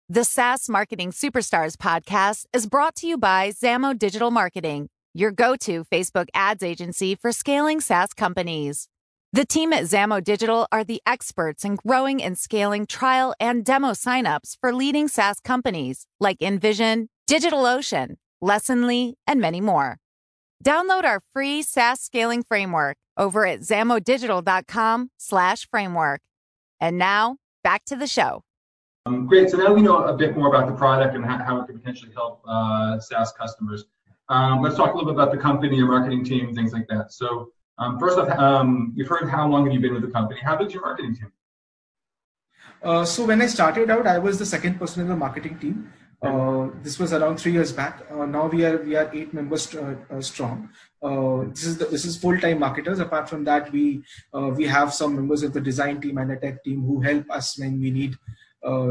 The 0.08 0.24
SaaS 0.24 0.69
Marketing 0.69 1.10
Superstars 1.10 1.74
podcast 1.76 2.44
is 2.52 2.66
brought 2.66 2.94
to 2.96 3.06
you 3.06 3.16
by 3.16 3.50
Zamo 3.50 3.98
Digital 3.98 4.30
Marketing, 4.30 4.88
your 5.14 5.30
go-to 5.30 5.84
Facebook 5.84 6.26
ads 6.34 6.62
agency 6.62 7.14
for 7.14 7.32
scaling 7.32 7.80
SaaS 7.80 8.12
companies. 8.12 8.88
The 9.34 9.46
team 9.46 9.73
at 9.73 9.84
Zamo 9.84 10.23
Digital 10.23 10.69
are 10.70 10.84
the 10.84 11.00
experts 11.06 11.64
in 11.64 11.76
growing 11.76 12.23
and 12.23 12.37
scaling 12.37 12.84
trial 12.84 13.34
and 13.40 13.64
demo 13.64 13.93
signups 13.93 14.58
for 14.61 14.75
leading 14.75 15.08
SaaS 15.08 15.40
companies 15.40 16.05
like 16.20 16.40
InVision, 16.40 17.06
DigitalOcean, 17.26 18.17
Lessonly, 18.44 19.14
and 19.26 19.40
many 19.40 19.62
more. 19.62 19.96
Download 20.62 21.05
our 21.05 21.23
free 21.32 21.62
SaaS 21.62 21.99
scaling 21.99 22.43
framework 22.43 22.99
over 23.17 23.46
at 23.46 23.61
zamodigital.com 23.61 25.08
slash 25.17 25.67
framework. 25.70 26.20
And 26.79 26.99
now, 26.99 27.38
back 27.64 27.87
to 27.87 27.96
the 27.96 28.06
show. 28.06 28.43
Um, 29.06 29.26
great. 29.26 29.49
So 29.49 29.56
now 29.56 29.73
we 29.73 29.81
know 29.81 30.05
a 30.05 30.14
bit 30.14 30.37
more 30.37 30.49
about 30.55 30.69
the 30.69 30.75
product 30.75 31.17
and 31.17 31.25
how, 31.25 31.62
it 31.62 31.67
can 31.69 31.79
potentially 31.79 32.12
help 32.12 32.43
uh, 32.46 33.00
SaaS 33.00 33.32
customers. 33.32 33.87
Um, 34.29 34.61
let's 34.61 34.76
talk 34.76 34.93
a 34.93 34.94
little 34.94 35.11
bit 35.11 35.14
about 35.14 35.32
the 35.32 35.38
company, 35.38 35.79
your 35.79 35.87
marketing 35.87 36.23
team, 36.23 36.55
things 36.55 36.75
like 36.75 36.87
that. 36.88 37.14
So 37.14 37.52
um, 37.82 37.99
first 37.99 38.19
off, 38.19 38.29
um, 38.38 38.93
you've 38.94 39.08
heard 39.08 39.29
how 39.29 39.49
long 39.49 39.64
have 39.67 39.75
you 39.75 39.81
been 39.81 39.94
with 39.94 40.02
the 40.02 40.11
company? 40.11 40.40
How 40.40 40.56
big's 40.56 40.73
your 40.75 40.82
marketing 40.82 41.17
team? 41.17 41.32
Uh, 42.82 43.05
so 43.05 43.25
when 43.25 43.40
I 43.40 43.46
started 43.46 43.90
out, 43.90 44.06
I 44.06 44.19
was 44.19 44.38
the 44.38 44.46
second 44.46 44.79
person 44.79 45.02
in 45.02 45.08
the 45.08 45.17
marketing 45.17 45.58
team. 45.58 45.93
Uh, 46.23 46.69
this 46.82 47.00
was 47.00 47.12
around 47.12 47.37
three 47.38 47.52
years 47.52 47.73
back. 47.73 48.06
Uh, 48.11 48.25
now 48.26 48.46
we 48.46 48.64
are 48.64 48.79
we 48.79 48.94
are 48.94 49.11
eight 49.12 49.34
members 49.34 49.75
uh, 49.75 49.96
uh, 50.08 50.20
strong. 50.20 50.69
Uh, 51.02 51.44
this 51.49 51.64
is 51.64 51.79
the, 51.79 51.87
this 51.87 52.05
is 52.05 52.17
full 52.17 52.38
time 52.38 52.61
marketers. 52.61 53.00
Apart 53.00 53.29
from 53.29 53.43
that, 53.44 53.73
we 53.73 54.02
we 54.32 54.64
have 54.64 54.94
some 54.94 55.17
members 55.17 55.43
of 55.43 55.52
the 55.52 55.61
design 55.61 56.00
team 56.00 56.19
and 56.19 56.31
the 56.31 56.37
tech 56.37 56.62
team 56.62 56.84
who 56.87 57.00
help 57.00 57.29
us 57.31 57.58
when 57.58 57.81
we 57.81 57.90
need 57.90 58.14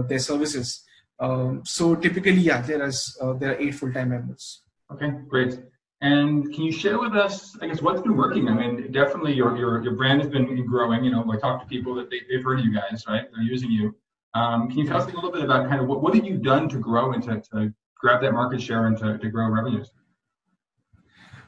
their 0.09 0.19
services. 0.19 0.83
Um, 1.19 1.61
so 1.63 1.95
typically, 1.95 2.43
yeah, 2.49 2.61
there 2.61 2.85
is 2.85 3.17
there 3.39 3.51
are 3.51 3.59
eight 3.59 3.75
full 3.75 3.93
time 3.93 4.09
members. 4.09 4.63
Okay, 4.91 5.11
great. 5.29 5.57
And 6.01 6.51
can 6.51 6.63
you 6.63 6.71
share 6.71 6.98
with 7.00 7.13
us, 7.13 7.56
I 7.62 7.68
guess, 7.68 7.81
what's 7.81 8.01
been 8.01 8.18
working? 8.18 8.48
I 8.50 8.53
mean, 8.53 8.92
definitely 8.92 9.33
your 9.33 9.56
your, 9.56 9.83
your 9.83 9.95
brand 9.95 10.21
has 10.21 10.30
been 10.30 10.65
growing. 10.65 11.03
You 11.03 11.12
know, 11.12 11.31
I 11.31 11.38
talk 11.38 11.62
to 11.62 11.68
people 11.68 11.94
that 11.95 12.09
they, 12.09 12.21
they've 12.27 12.44
heard 12.44 12.59
of 12.59 12.65
you 12.65 12.74
guys, 12.74 13.06
right? 13.07 13.25
They're 13.31 13.44
using 13.44 13.71
you. 13.71 13.95
Um, 14.33 14.68
can 14.69 14.80
you 14.80 14.88
tell 14.88 14.98
us 14.98 15.12
a 15.12 15.13
little 15.13 15.31
bit 15.31 15.44
about 15.44 15.69
kind 15.69 15.80
of 15.80 15.88
what, 15.88 16.01
what 16.01 16.15
have 16.15 16.25
you 16.25 16.38
done 16.38 16.69
to 16.69 16.77
grow 16.77 17.12
and 17.12 17.21
to, 17.24 17.42
to 17.51 17.74
grab 18.00 18.21
that 18.21 18.31
market 18.31 18.62
share 18.62 18.88
and 18.88 18.98
to, 18.98 19.18
to 19.19 19.30
grow 19.30 19.48
revenues? 19.50 19.92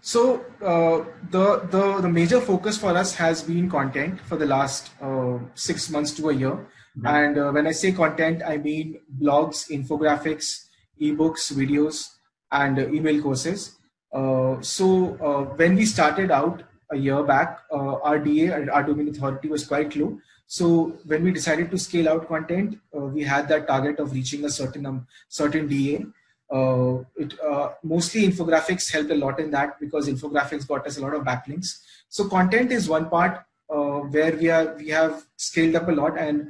So 0.01 0.45
uh, 0.61 1.05
the, 1.31 1.65
the 1.71 2.01
the 2.01 2.09
major 2.09 2.39
focus 2.41 2.77
for 2.77 2.89
us 2.89 3.15
has 3.15 3.41
been 3.41 3.69
content 3.69 4.19
for 4.19 4.35
the 4.37 4.45
last 4.45 4.91
uh, 5.01 5.39
six 5.55 5.89
months 5.89 6.11
to 6.17 6.29
a 6.29 6.33
year. 6.33 6.51
Mm-hmm. 6.51 7.07
And 7.07 7.37
uh, 7.39 7.51
when 7.51 7.65
I 7.65 7.71
say 7.71 7.91
content, 7.91 8.43
I 8.45 8.57
mean 8.57 8.99
blogs, 9.19 9.71
infographics, 9.71 10.65
ebooks, 11.01 11.51
videos, 11.53 12.09
and 12.51 12.77
email 12.77 13.19
courses. 13.21 13.79
Uh, 14.13 14.61
so 14.61 15.17
uh, 15.21 15.55
when 15.55 15.75
we 15.75 15.85
started 15.85 16.31
out 16.31 16.63
a 16.91 16.97
year 16.97 17.23
back, 17.23 17.59
uh, 17.71 17.95
our 18.01 18.19
DA, 18.19 18.51
our 18.69 18.83
domain 18.83 19.09
authority 19.09 19.47
was 19.47 19.65
quite 19.65 19.95
low. 19.95 20.19
So 20.45 20.97
when 21.05 21.23
we 21.23 21.31
decided 21.31 21.71
to 21.71 21.77
scale 21.77 22.07
out 22.07 22.27
content, 22.27 22.77
we 22.91 23.23
had 23.23 23.47
that 23.47 23.67
target 23.67 23.99
of 23.99 24.13
reaching 24.13 24.45
a 24.45 24.49
certain 24.49 24.85
um, 24.85 25.07
certain 25.29 25.67
DA. 25.67 26.05
Uh, 26.53 27.03
it 27.15 27.33
uh, 27.39 27.69
mostly 27.81 28.27
infographics 28.27 28.91
helped 28.91 29.09
a 29.09 29.15
lot 29.15 29.39
in 29.39 29.49
that 29.49 29.79
because 29.79 30.07
infographics 30.07 30.67
got 30.67 30.85
us 30.85 30.97
a 30.97 31.01
lot 31.01 31.15
of 31.15 31.23
backlinks 31.23 31.79
so 32.09 32.27
content 32.27 32.71
is 32.71 32.87
one 32.87 33.09
part 33.09 33.43
uh, 33.73 33.99
where 34.15 34.35
we 34.35 34.49
are 34.49 34.75
we 34.75 34.89
have 34.89 35.25
scaled 35.37 35.73
up 35.73 35.87
a 35.87 35.91
lot 35.91 36.19
and 36.19 36.49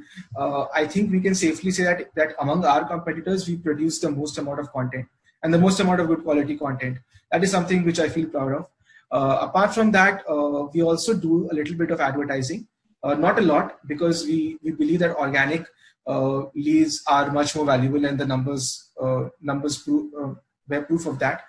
i 0.74 0.84
think 0.84 1.10
we 1.10 1.20
can 1.20 1.34
safely 1.34 1.70
say 1.70 1.84
that 1.84 2.14
that 2.14 2.34
among 2.40 2.62
our 2.66 2.84
competitors 2.86 3.48
we 3.48 3.56
produce 3.56 3.98
the 4.00 4.10
most 4.10 4.36
amount 4.36 4.60
of 4.60 4.70
content 4.72 5.06
and 5.44 5.54
the 5.54 5.58
most 5.58 5.78
amount 5.78 6.00
of 6.00 6.08
good 6.08 6.24
quality 6.24 6.56
content 6.56 6.98
that 7.34 7.42
is 7.42 7.50
something 7.50 7.84
which 7.84 7.98
I 7.98 8.08
feel 8.08 8.28
proud 8.28 8.52
of. 8.52 8.68
Uh, 9.10 9.38
apart 9.48 9.74
from 9.74 9.90
that, 9.92 10.22
uh, 10.28 10.66
we 10.72 10.82
also 10.82 11.14
do 11.14 11.48
a 11.50 11.54
little 11.54 11.76
bit 11.76 11.90
of 11.90 12.00
advertising, 12.00 12.66
uh, 13.02 13.14
not 13.14 13.38
a 13.38 13.42
lot 13.42 13.78
because 13.86 14.24
we, 14.24 14.58
we 14.62 14.70
believe 14.70 15.00
that 15.00 15.16
organic 15.16 15.66
uh, 16.06 16.44
leads 16.54 17.02
are 17.06 17.30
much 17.32 17.56
more 17.56 17.64
valuable 17.64 18.04
and 18.04 18.18
the 18.18 18.26
numbers 18.26 18.90
uh, 19.00 19.28
numbers 19.40 19.78
prove, 19.78 20.12
uh, 20.20 20.34
bear 20.68 20.82
proof 20.82 21.06
of 21.06 21.18
that. 21.18 21.44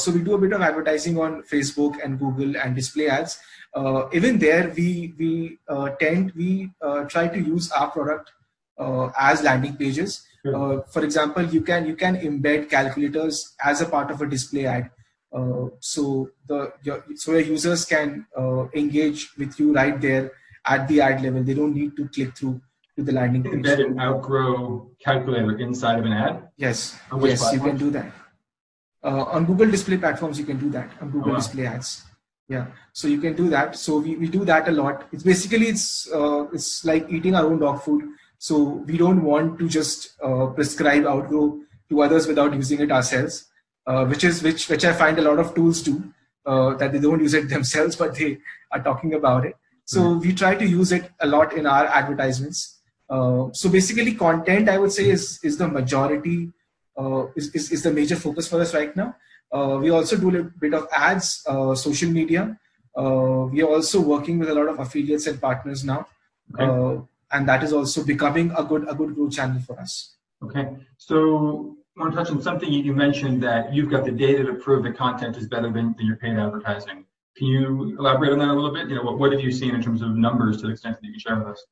so 0.00 0.10
we 0.12 0.20
do 0.26 0.34
a 0.34 0.38
bit 0.42 0.52
of 0.56 0.62
advertising 0.66 1.18
on 1.18 1.42
Facebook 1.52 1.96
and 2.02 2.18
Google 2.18 2.56
and 2.56 2.76
display 2.76 3.08
ads. 3.08 3.38
even 4.18 4.38
there, 4.38 4.72
we 4.76 5.14
we 5.18 5.30
tend 6.02 6.32
we 6.42 6.70
try 7.14 7.24
to 7.34 7.40
use 7.48 7.70
our 7.72 7.90
product 7.96 8.32
as 9.18 9.42
landing 9.42 9.76
pages. 9.76 10.24
for 10.42 11.04
example, 11.04 11.44
you 11.44 11.60
can 11.62 11.86
you 11.86 11.96
can 11.96 12.16
embed 12.16 12.70
calculators 12.70 13.54
as 13.64 13.80
a 13.80 13.86
part 13.86 14.10
of 14.10 14.22
a 14.22 14.26
display 14.26 14.66
ad. 14.66 14.90
Uh, 15.32 15.66
so 15.80 16.30
the 16.46 16.72
your, 16.82 17.04
so 17.16 17.32
your 17.32 17.40
users 17.40 17.84
can 17.84 18.26
uh, 18.36 18.66
engage 18.74 19.30
with 19.36 19.58
you 19.60 19.74
right 19.74 20.00
there 20.00 20.32
at 20.64 20.88
the 20.88 21.00
ad 21.00 21.22
level. 21.22 21.42
They 21.42 21.54
don't 21.54 21.74
need 21.74 21.96
to 21.96 22.08
click 22.08 22.36
through 22.36 22.60
to 22.96 23.02
the 23.02 23.12
landing 23.12 23.42
page. 23.42 23.52
Embed 23.52 23.86
an 23.86 24.00
Outgrow 24.00 24.90
calculator 25.04 25.58
inside 25.58 25.98
of 25.98 26.06
an 26.06 26.12
ad. 26.12 26.48
Yes, 26.56 26.98
yes, 27.20 27.40
platforms? 27.40 27.52
you 27.52 27.60
can 27.60 27.76
do 27.76 27.90
that. 27.90 28.12
Uh, 29.04 29.24
on 29.24 29.44
Google 29.44 29.70
Display 29.70 29.96
platforms, 29.96 30.38
you 30.38 30.44
can 30.44 30.58
do 30.58 30.70
that 30.70 30.90
on 31.00 31.10
Google 31.10 31.30
oh, 31.30 31.32
wow. 31.32 31.38
Display 31.38 31.66
Ads. 31.66 32.04
Yeah, 32.48 32.66
so 32.92 33.06
you 33.08 33.20
can 33.20 33.36
do 33.36 33.50
that. 33.50 33.76
So 33.76 33.98
we, 33.98 34.16
we 34.16 34.28
do 34.28 34.44
that 34.46 34.68
a 34.68 34.72
lot. 34.72 35.06
It's 35.12 35.22
basically 35.22 35.66
it's 35.68 36.10
uh, 36.10 36.46
it's 36.52 36.84
like 36.84 37.06
eating 37.10 37.34
our 37.34 37.44
own 37.44 37.58
dog 37.58 37.82
food. 37.82 38.04
So 38.38 38.84
we 38.86 38.96
don't 38.96 39.22
want 39.22 39.58
to 39.58 39.68
just 39.68 40.20
uh, 40.22 40.46
prescribe 40.46 41.04
Outgrow 41.04 41.60
to 41.90 42.02
others 42.02 42.26
without 42.26 42.54
using 42.54 42.80
it 42.80 42.92
ourselves 42.92 43.48
uh, 43.88 44.04
which 44.04 44.22
is 44.22 44.42
which 44.42 44.68
which 44.68 44.84
I 44.84 44.92
find 44.92 45.18
a 45.18 45.22
lot 45.22 45.38
of 45.38 45.54
tools 45.54 45.82
do 45.82 45.94
uh, 46.46 46.74
that 46.74 46.92
they 46.92 47.00
don't 47.00 47.20
use 47.20 47.34
it 47.34 47.48
themselves, 47.56 47.96
but 47.96 48.14
they 48.14 48.38
are 48.70 48.82
talking 48.82 49.14
about 49.14 49.46
it. 49.46 49.56
So 49.84 50.00
mm-hmm. 50.00 50.20
we 50.20 50.34
try 50.34 50.54
to 50.54 50.66
use 50.66 50.92
it 50.92 51.10
a 51.20 51.26
lot 51.26 51.54
in 51.54 51.66
our 51.66 51.86
advertisements. 51.86 52.80
Uh, 53.08 53.46
so 53.52 53.70
basically, 53.70 54.14
content 54.14 54.68
I 54.68 54.78
would 54.78 54.92
say 54.92 55.08
is 55.08 55.40
is 55.42 55.56
the 55.56 55.66
majority, 55.66 56.52
uh, 56.98 57.26
is, 57.34 57.54
is, 57.54 57.72
is 57.72 57.82
the 57.82 57.92
major 57.92 58.16
focus 58.16 58.48
for 58.48 58.60
us 58.60 58.74
right 58.74 58.94
now. 58.94 59.16
Uh, 59.50 59.78
we 59.80 59.88
also 59.88 60.18
do 60.18 60.36
a 60.38 60.42
bit 60.42 60.74
of 60.74 60.86
ads, 60.92 61.42
uh, 61.46 61.74
social 61.74 62.10
media. 62.10 62.58
Uh, 62.94 63.46
we 63.50 63.62
are 63.62 63.70
also 63.76 64.00
working 64.00 64.38
with 64.38 64.50
a 64.50 64.54
lot 64.54 64.68
of 64.68 64.78
affiliates 64.78 65.26
and 65.26 65.40
partners 65.40 65.84
now, 65.84 66.06
okay. 66.52 67.02
And 67.32 67.48
that 67.48 67.62
is 67.62 67.72
also 67.72 68.04
becoming 68.04 68.52
a 68.56 68.64
good 68.64 68.88
a 68.88 68.94
good 68.94 69.14
growth 69.14 69.32
channel 69.32 69.60
for 69.60 69.78
us. 69.78 70.16
Okay, 70.42 70.68
so 70.96 71.76
I 71.96 72.00
want 72.00 72.14
to 72.14 72.18
touch 72.18 72.30
on 72.30 72.40
something 72.40 72.72
you 72.72 72.94
mentioned 72.94 73.42
that 73.42 73.74
you've 73.74 73.90
got 73.90 74.04
the 74.04 74.12
data 74.12 74.44
to 74.44 74.54
prove 74.54 74.84
the 74.84 74.92
content 74.92 75.36
is 75.36 75.48
better 75.48 75.70
than, 75.70 75.94
than 75.96 76.06
your 76.06 76.16
paid 76.16 76.36
advertising. 76.36 77.04
Can 77.36 77.46
you 77.46 77.96
elaborate 77.98 78.32
on 78.32 78.38
that 78.38 78.48
a 78.48 78.52
little 78.52 78.72
bit? 78.72 78.88
You 78.88 78.96
know, 78.96 79.02
what, 79.02 79.18
what 79.18 79.32
have 79.32 79.40
you 79.40 79.50
seen 79.50 79.74
in 79.74 79.82
terms 79.82 80.00
of 80.02 80.16
numbers 80.16 80.60
to 80.60 80.66
the 80.66 80.72
extent 80.72 80.96
that 81.00 81.06
you 81.06 81.12
can 81.12 81.20
share 81.20 81.36
with 81.36 81.48
us? 81.48 81.66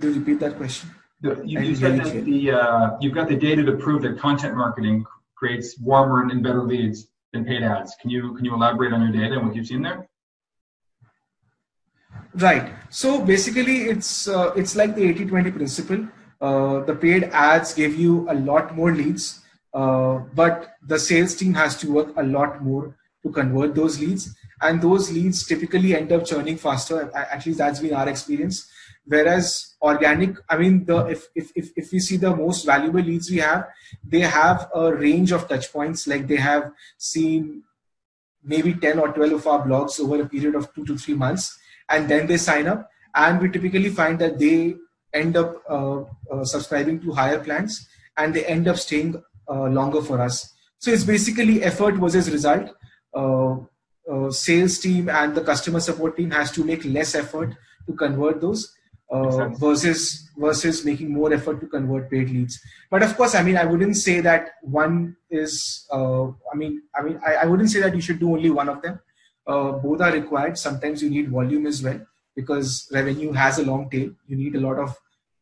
Could 0.00 0.14
you 0.14 0.20
repeat 0.20 0.40
that 0.40 0.56
question? 0.56 0.90
The, 1.20 1.42
you, 1.44 1.60
you 1.60 1.74
said 1.76 1.98
that 1.98 2.24
the 2.24 2.50
uh, 2.50 2.90
you've 3.00 3.14
got 3.14 3.28
the 3.28 3.36
data 3.36 3.62
to 3.62 3.72
prove 3.76 4.02
that 4.02 4.18
content 4.18 4.56
marketing 4.56 5.04
creates 5.36 5.78
warmer 5.78 6.22
and 6.22 6.42
better 6.42 6.62
leads 6.62 7.08
than 7.32 7.44
paid 7.44 7.62
ads. 7.62 7.94
Can 8.00 8.10
you 8.10 8.34
can 8.34 8.44
you 8.44 8.54
elaborate 8.54 8.92
on 8.92 9.00
your 9.02 9.12
data 9.12 9.36
and 9.36 9.46
what 9.46 9.54
you've 9.54 9.66
seen 9.66 9.82
there? 9.82 10.08
Right. 12.34 12.72
So 12.90 13.24
basically, 13.24 13.88
it's 13.88 14.28
uh, 14.28 14.52
it's 14.54 14.76
like 14.76 14.94
the 14.94 15.02
80-20 15.14 15.54
principle. 15.56 16.08
Uh, 16.40 16.84
the 16.84 16.94
paid 16.94 17.24
ads 17.24 17.74
give 17.74 17.96
you 17.96 18.26
a 18.30 18.34
lot 18.34 18.74
more 18.74 18.92
leads, 18.94 19.40
uh, 19.74 20.18
but 20.34 20.74
the 20.86 20.98
sales 20.98 21.34
team 21.34 21.54
has 21.54 21.76
to 21.78 21.90
work 21.90 22.14
a 22.16 22.22
lot 22.22 22.62
more 22.62 22.96
to 23.22 23.30
convert 23.30 23.74
those 23.74 24.00
leads, 24.00 24.34
and 24.62 24.80
those 24.80 25.10
leads 25.12 25.44
typically 25.46 25.94
end 25.94 26.12
up 26.12 26.24
churning 26.24 26.56
faster. 26.56 27.10
At 27.14 27.44
least 27.44 27.58
that's 27.58 27.80
been 27.80 27.94
our 27.94 28.08
experience. 28.08 28.70
Whereas 29.06 29.74
organic, 29.82 30.36
I 30.48 30.56
mean, 30.56 30.84
the 30.84 31.06
if 31.06 31.26
if 31.34 31.50
if, 31.56 31.70
if 31.76 31.92
we 31.92 31.98
see 31.98 32.16
the 32.16 32.34
most 32.34 32.64
valuable 32.64 33.00
leads 33.00 33.28
we 33.28 33.38
have, 33.38 33.66
they 34.04 34.20
have 34.20 34.70
a 34.72 34.94
range 34.94 35.32
of 35.32 35.48
touch 35.48 35.72
points. 35.72 36.06
Like 36.06 36.28
they 36.28 36.36
have 36.36 36.70
seen 36.96 37.64
maybe 38.42 38.72
10 38.72 38.98
or 38.98 39.08
12 39.08 39.32
of 39.32 39.46
our 39.46 39.66
blogs 39.66 40.00
over 40.00 40.22
a 40.22 40.26
period 40.26 40.54
of 40.54 40.72
two 40.72 40.86
to 40.86 40.96
three 40.96 41.12
months 41.12 41.59
and 41.90 42.08
then 42.08 42.26
they 42.26 42.36
sign 42.36 42.66
up. 42.66 42.88
And 43.14 43.40
we 43.40 43.50
typically 43.50 43.90
find 43.90 44.18
that 44.20 44.38
they 44.38 44.76
end 45.12 45.36
up 45.36 45.62
uh, 45.68 46.02
uh, 46.32 46.44
subscribing 46.44 47.00
to 47.00 47.12
higher 47.12 47.38
plans 47.38 47.88
and 48.16 48.32
they 48.32 48.44
end 48.46 48.68
up 48.68 48.76
staying 48.76 49.22
uh, 49.48 49.64
longer 49.64 50.00
for 50.00 50.20
us. 50.20 50.52
So 50.78 50.90
it's 50.90 51.04
basically 51.04 51.62
effort 51.62 51.96
versus 51.96 52.30
result. 52.30 52.70
Uh, 53.14 53.56
uh, 54.10 54.30
sales 54.30 54.78
team 54.78 55.08
and 55.08 55.34
the 55.34 55.42
customer 55.42 55.80
support 55.80 56.16
team 56.16 56.30
has 56.30 56.50
to 56.52 56.64
make 56.64 56.84
less 56.84 57.14
effort 57.14 57.54
to 57.86 57.92
convert 57.94 58.40
those 58.40 58.72
uh, 59.10 59.48
versus 59.50 60.28
versus 60.36 60.84
making 60.84 61.12
more 61.12 61.32
effort 61.32 61.60
to 61.60 61.66
convert 61.66 62.10
paid 62.10 62.30
leads. 62.30 62.60
But 62.90 63.02
of 63.02 63.16
course 63.16 63.34
i 63.34 63.42
mean 63.42 63.56
i 63.56 63.64
wouldn't 63.64 63.96
say 63.96 64.20
that 64.20 64.52
one 64.62 65.16
is 65.30 65.86
i 65.92 66.56
mean 66.56 66.82
i 66.94 67.02
mean 67.02 67.20
I, 67.24 67.34
I 67.34 67.46
wouldn't 67.46 67.70
say 67.70 67.80
that 67.80 67.94
you 67.94 68.00
should 68.00 68.18
do 68.18 68.32
only 68.32 68.50
one 68.50 68.68
of 68.68 68.82
them 68.82 69.00
uh, 69.50 69.72
both 69.72 70.00
are 70.00 70.12
required. 70.12 70.56
Sometimes 70.58 71.02
you 71.02 71.10
need 71.10 71.28
volume 71.30 71.66
as 71.66 71.82
well 71.82 72.00
because 72.36 72.88
revenue 72.92 73.32
has 73.32 73.58
a 73.58 73.64
long 73.64 73.90
tail. 73.90 74.10
You 74.26 74.36
need 74.36 74.54
a 74.54 74.60
lot 74.60 74.78
of 74.78 74.96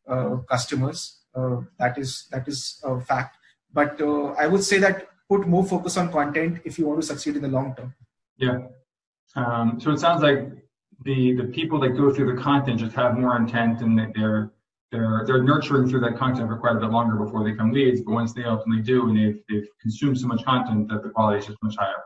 uh, 0.09 0.37
customers. 0.55 1.19
Uh, 1.35 1.57
that 1.79 1.99
is 1.99 2.27
that 2.33 2.49
is 2.49 2.81
a 2.85 3.01
fact. 3.01 3.37
But 3.73 4.01
uh, 4.01 4.29
I 4.43 4.47
would 4.47 4.65
say 4.65 4.79
that 4.79 5.09
put 5.29 5.47
more 5.47 5.65
focus 5.65 5.97
on 5.97 6.11
content 6.11 6.61
if 6.65 6.79
you 6.79 6.87
want 6.87 7.01
to 7.01 7.07
succeed 7.07 7.37
in 7.37 7.43
the 7.43 7.49
long 7.49 7.75
term. 7.77 7.95
Yeah. 8.39 8.59
Um, 9.37 9.79
so 9.81 9.91
it 9.91 10.01
sounds 10.01 10.23
like 10.23 10.41
the 11.05 11.35
the 11.35 11.49
people 11.59 11.79
that 11.81 11.91
go 11.91 12.13
through 12.13 12.35
the 12.35 12.41
content 12.43 12.81
just 12.81 12.97
have 12.97 13.19
more 13.19 13.37
intent 13.37 13.83
and 13.83 13.99
they're 13.99 14.51
they're 14.91 15.25
they're 15.27 15.43
nurturing 15.43 15.89
through 15.89 16.01
that 16.01 16.17
content 16.17 16.49
for 16.49 16.57
quite 16.57 16.77
a 16.77 16.81
bit 16.81 16.91
longer 16.91 17.17
before 17.23 17.45
they 17.45 17.55
come 17.55 17.73
leads. 17.73 18.01
But 18.01 18.13
once 18.13 18.33
they 18.33 18.45
ultimately 18.45 18.83
do 18.83 19.09
and 19.09 19.17
they've 19.19 19.41
they've 19.49 19.69
consumed 19.83 20.19
so 20.19 20.27
much 20.27 20.45
content 20.45 20.89
that 20.89 21.03
the 21.03 21.11
quality 21.11 21.41
is 21.41 21.47
just 21.47 21.63
much 21.63 21.77
higher. 21.77 22.03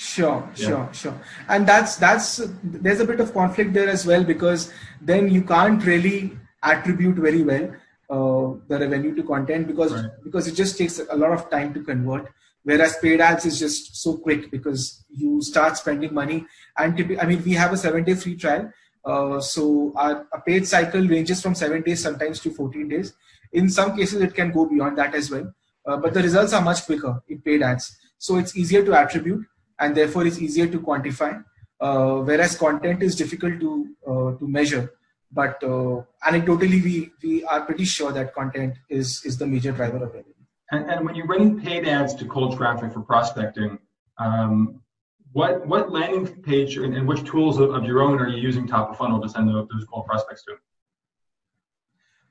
Sure, 0.00 0.48
yeah. 0.56 0.66
sure, 0.66 0.88
sure. 0.94 1.20
And 1.50 1.66
that's 1.66 1.96
that's 1.96 2.40
there's 2.64 3.00
a 3.00 3.04
bit 3.04 3.20
of 3.20 3.34
conflict 3.34 3.74
there 3.74 3.90
as 3.90 4.06
well 4.06 4.24
because 4.24 4.72
then 4.98 5.28
you 5.28 5.42
can't 5.42 5.84
really 5.84 6.38
attribute 6.62 7.16
very 7.16 7.42
well 7.42 7.64
uh, 8.08 8.56
the 8.68 8.78
revenue 8.78 9.14
to 9.14 9.22
content 9.22 9.66
because 9.66 9.92
right. 9.92 10.10
because 10.24 10.48
it 10.48 10.54
just 10.54 10.78
takes 10.78 11.00
a 11.00 11.14
lot 11.14 11.32
of 11.32 11.50
time 11.50 11.74
to 11.74 11.82
convert. 11.82 12.32
Whereas 12.62 12.96
paid 12.96 13.20
ads 13.20 13.44
is 13.44 13.58
just 13.58 13.96
so 13.96 14.16
quick 14.16 14.50
because 14.50 15.04
you 15.10 15.42
start 15.42 15.76
spending 15.76 16.14
money 16.14 16.46
and 16.78 17.18
I 17.20 17.26
mean 17.26 17.44
we 17.44 17.52
have 17.52 17.74
a 17.74 17.76
seven 17.76 18.04
day 18.04 18.14
free 18.14 18.36
trial. 18.36 18.72
Uh, 19.04 19.38
so 19.38 19.92
our 19.96 20.26
a 20.32 20.40
paid 20.40 20.66
cycle 20.66 21.06
ranges 21.06 21.42
from 21.42 21.54
seven 21.54 21.82
days 21.82 22.02
sometimes 22.02 22.40
to 22.40 22.50
14 22.50 22.88
days. 22.88 23.12
In 23.52 23.68
some 23.68 23.94
cases 23.94 24.22
it 24.22 24.34
can 24.34 24.50
go 24.50 24.64
beyond 24.64 24.96
that 24.96 25.14
as 25.14 25.30
well. 25.30 25.52
Uh, 25.84 25.98
but 25.98 26.14
the 26.14 26.22
results 26.22 26.54
are 26.54 26.62
much 26.62 26.86
quicker 26.86 27.22
in 27.28 27.42
paid 27.42 27.62
ads. 27.62 27.98
So 28.16 28.36
it's 28.38 28.56
easier 28.56 28.82
to 28.82 28.94
attribute 28.94 29.44
and 29.80 29.96
therefore 29.96 30.26
it's 30.26 30.38
easier 30.38 30.66
to 30.66 30.80
quantify. 30.80 31.44
Uh, 31.80 32.18
whereas 32.18 32.56
content 32.56 33.02
is 33.02 33.16
difficult 33.16 33.58
to 33.58 33.70
uh, 34.06 34.32
to 34.38 34.46
measure, 34.46 34.92
but 35.32 35.62
uh, 35.64 36.02
anecdotally 36.28 36.82
we 36.88 37.10
we 37.22 37.42
are 37.44 37.62
pretty 37.62 37.86
sure 37.86 38.12
that 38.12 38.34
content 38.34 38.74
is 38.90 39.24
is 39.24 39.38
the 39.38 39.46
major 39.46 39.72
driver 39.72 39.96
of 39.96 40.12
revenue. 40.12 40.34
And, 40.72 40.90
and 40.90 41.04
when 41.04 41.14
you're 41.14 41.26
running 41.26 41.60
paid 41.60 41.88
ads 41.88 42.14
to 42.16 42.26
cold 42.26 42.56
traffic 42.56 42.92
for 42.92 43.00
prospecting, 43.00 43.78
um, 44.18 44.82
what 45.32 45.66
what 45.66 45.90
landing 45.90 46.26
page 46.42 46.76
and, 46.76 46.94
and 46.94 47.08
which 47.08 47.24
tools 47.24 47.58
of, 47.58 47.70
of, 47.70 47.84
your 47.84 48.02
own 48.02 48.20
are 48.20 48.28
you 48.28 48.40
using 48.40 48.66
top 48.66 48.90
of 48.90 48.98
funnel 48.98 49.20
to 49.20 49.28
send 49.28 49.48
those 49.48 49.86
cold 49.92 50.06
prospects 50.06 50.44
to? 50.44 50.56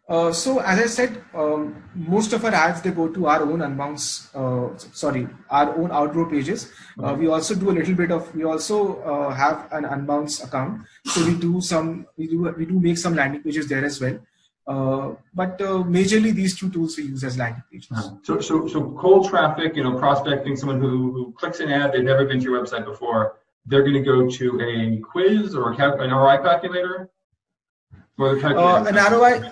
Uh, 0.10 0.34
so 0.34 0.58
as 0.60 0.80
I 0.80 0.88
said, 0.88 1.24
um, 1.36 1.84
most 1.94 2.34
of 2.34 2.44
our 2.44 2.51
ads 2.51 2.82
they 2.82 2.89
go 2.89 3.08
to 3.10 3.28
our 3.28 3.44
own 3.44 3.60
unbounce, 3.60 4.34
uh, 4.34 4.75
sorry, 4.92 5.28
our 5.51 5.78
own 5.78 5.92
Outgrow 5.92 6.28
pages. 6.28 6.72
Uh, 6.98 7.13
we 7.13 7.28
also 7.28 7.54
do 7.54 7.70
a 7.70 7.75
little 7.80 7.94
bit 7.94 8.12
of. 8.12 8.34
We 8.34 8.44
also 8.44 9.04
uh, 9.04 9.30
have 9.30 9.68
an 9.72 9.84
unbounce 9.84 10.44
account, 10.44 10.82
so 11.06 11.24
we 11.24 11.36
do 11.36 11.62
some. 11.62 12.08
We 12.18 12.28
do 12.28 12.51
we 12.58 12.66
do 12.66 12.80
make 12.80 12.98
some 12.98 13.13
landing 13.13 13.44
pages 13.44 13.70
there 13.70 13.86
as 13.86 14.01
well. 14.01 14.18
Uh, 14.66 15.16
but 15.34 15.60
majorly 15.60 16.34
these 16.34 16.58
two 16.58 16.72
tools 16.72 16.98
we 16.98 17.04
use 17.04 17.24
as 17.24 17.38
landing 17.38 17.63
pages. 17.72 17.92
Uh-huh. 17.92 18.16
So 18.24 18.39
so 18.42 18.68
so 18.68 18.92
cold 19.00 19.30
traffic, 19.30 19.75
you 19.75 19.84
know, 19.84 19.96
prospecting 20.00 20.56
someone 20.56 20.82
who 20.82 21.12
who 21.12 21.34
clicks 21.34 21.60
an 21.60 21.70
ad 21.70 21.92
they've 21.94 22.04
never 22.04 22.25
been 22.25 22.39
to 22.39 22.46
your 22.46 22.60
website 22.60 22.84
before. 22.84 23.38
They're 23.68 23.84
going 23.84 23.94
to 23.94 24.01
go 24.01 24.28
to 24.28 24.62
a 24.62 24.98
quiz 25.01 25.54
or 25.54 25.74
an 25.74 26.10
ROI 26.10 26.38
calculator 26.38 27.12
uh, 28.20 28.84
an 28.88 28.96
ROI, 28.96 29.52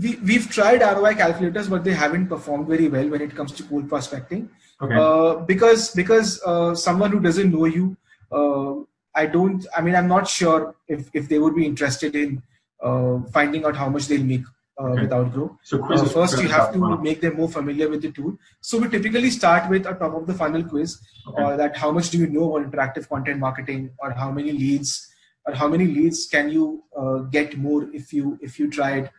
we, 0.00 0.16
we've 0.16 0.48
tried 0.48 0.80
ROI 0.80 1.14
calculators, 1.14 1.68
but 1.68 1.82
they 1.84 1.92
haven't 1.92 2.28
performed 2.28 2.68
very 2.68 2.88
well 2.88 3.08
when 3.08 3.20
it 3.20 3.34
comes 3.34 3.52
to 3.52 3.62
cold 3.64 3.88
prospecting. 3.88 4.48
Okay. 4.80 4.94
Uh, 4.94 5.36
because 5.36 5.92
because 5.94 6.40
uh, 6.44 6.74
someone 6.74 7.10
who 7.10 7.20
doesn't 7.20 7.50
know 7.50 7.64
you, 7.64 7.96
uh, 8.30 8.74
I 9.14 9.26
don't. 9.26 9.66
I 9.76 9.80
mean, 9.80 9.96
I'm 9.96 10.08
not 10.08 10.28
sure 10.28 10.76
if, 10.86 11.08
if 11.14 11.28
they 11.28 11.38
would 11.38 11.56
be 11.56 11.64
interested 11.64 12.14
in 12.14 12.42
uh, 12.82 13.20
finding 13.32 13.64
out 13.64 13.76
how 13.76 13.88
much 13.88 14.06
they'll 14.06 14.22
make 14.22 14.44
uh, 14.78 14.84
okay. 14.84 15.02
with 15.02 15.12
Outgrow. 15.12 15.58
So 15.62 15.82
first, 16.06 16.40
you 16.40 16.48
have 16.48 16.72
to 16.74 16.98
make 16.98 17.22
them 17.22 17.36
more 17.36 17.48
familiar 17.48 17.88
with 17.88 18.02
the 18.02 18.12
tool. 18.12 18.38
So 18.60 18.78
we 18.78 18.88
typically 18.88 19.30
start 19.30 19.70
with 19.70 19.86
a 19.86 19.94
top 19.94 20.14
of 20.14 20.26
the 20.26 20.34
funnel 20.34 20.62
quiz. 20.62 21.00
Okay. 21.28 21.56
that 21.56 21.76
how 21.76 21.90
much 21.90 22.10
do 22.10 22.18
you 22.18 22.26
know 22.28 22.54
about 22.54 22.70
interactive 22.70 23.08
content 23.08 23.40
marketing, 23.40 23.90
or 23.98 24.12
how 24.12 24.30
many 24.30 24.52
leads 24.52 25.12
or 25.46 25.54
how 25.54 25.68
many 25.68 25.86
leads 25.86 26.26
can 26.26 26.50
you 26.50 26.82
uh, 26.96 27.18
get 27.36 27.56
more 27.56 27.88
if 27.92 28.12
you 28.12 28.38
if 28.40 28.58
you 28.58 28.70
tried 28.70 29.10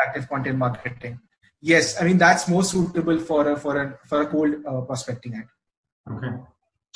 active 0.00 0.28
content 0.28 0.56
marketing 0.56 1.18
yes 1.60 2.00
i 2.00 2.04
mean 2.04 2.18
that's 2.18 2.48
more 2.48 2.62
suitable 2.62 3.18
for 3.18 3.50
a 3.52 3.56
for 3.56 3.82
a 3.82 3.98
for 4.06 4.22
a 4.22 4.26
cold 4.26 4.54
uh, 4.66 4.80
prospecting 4.82 5.34
ad 5.34 5.48
okay 6.14 6.34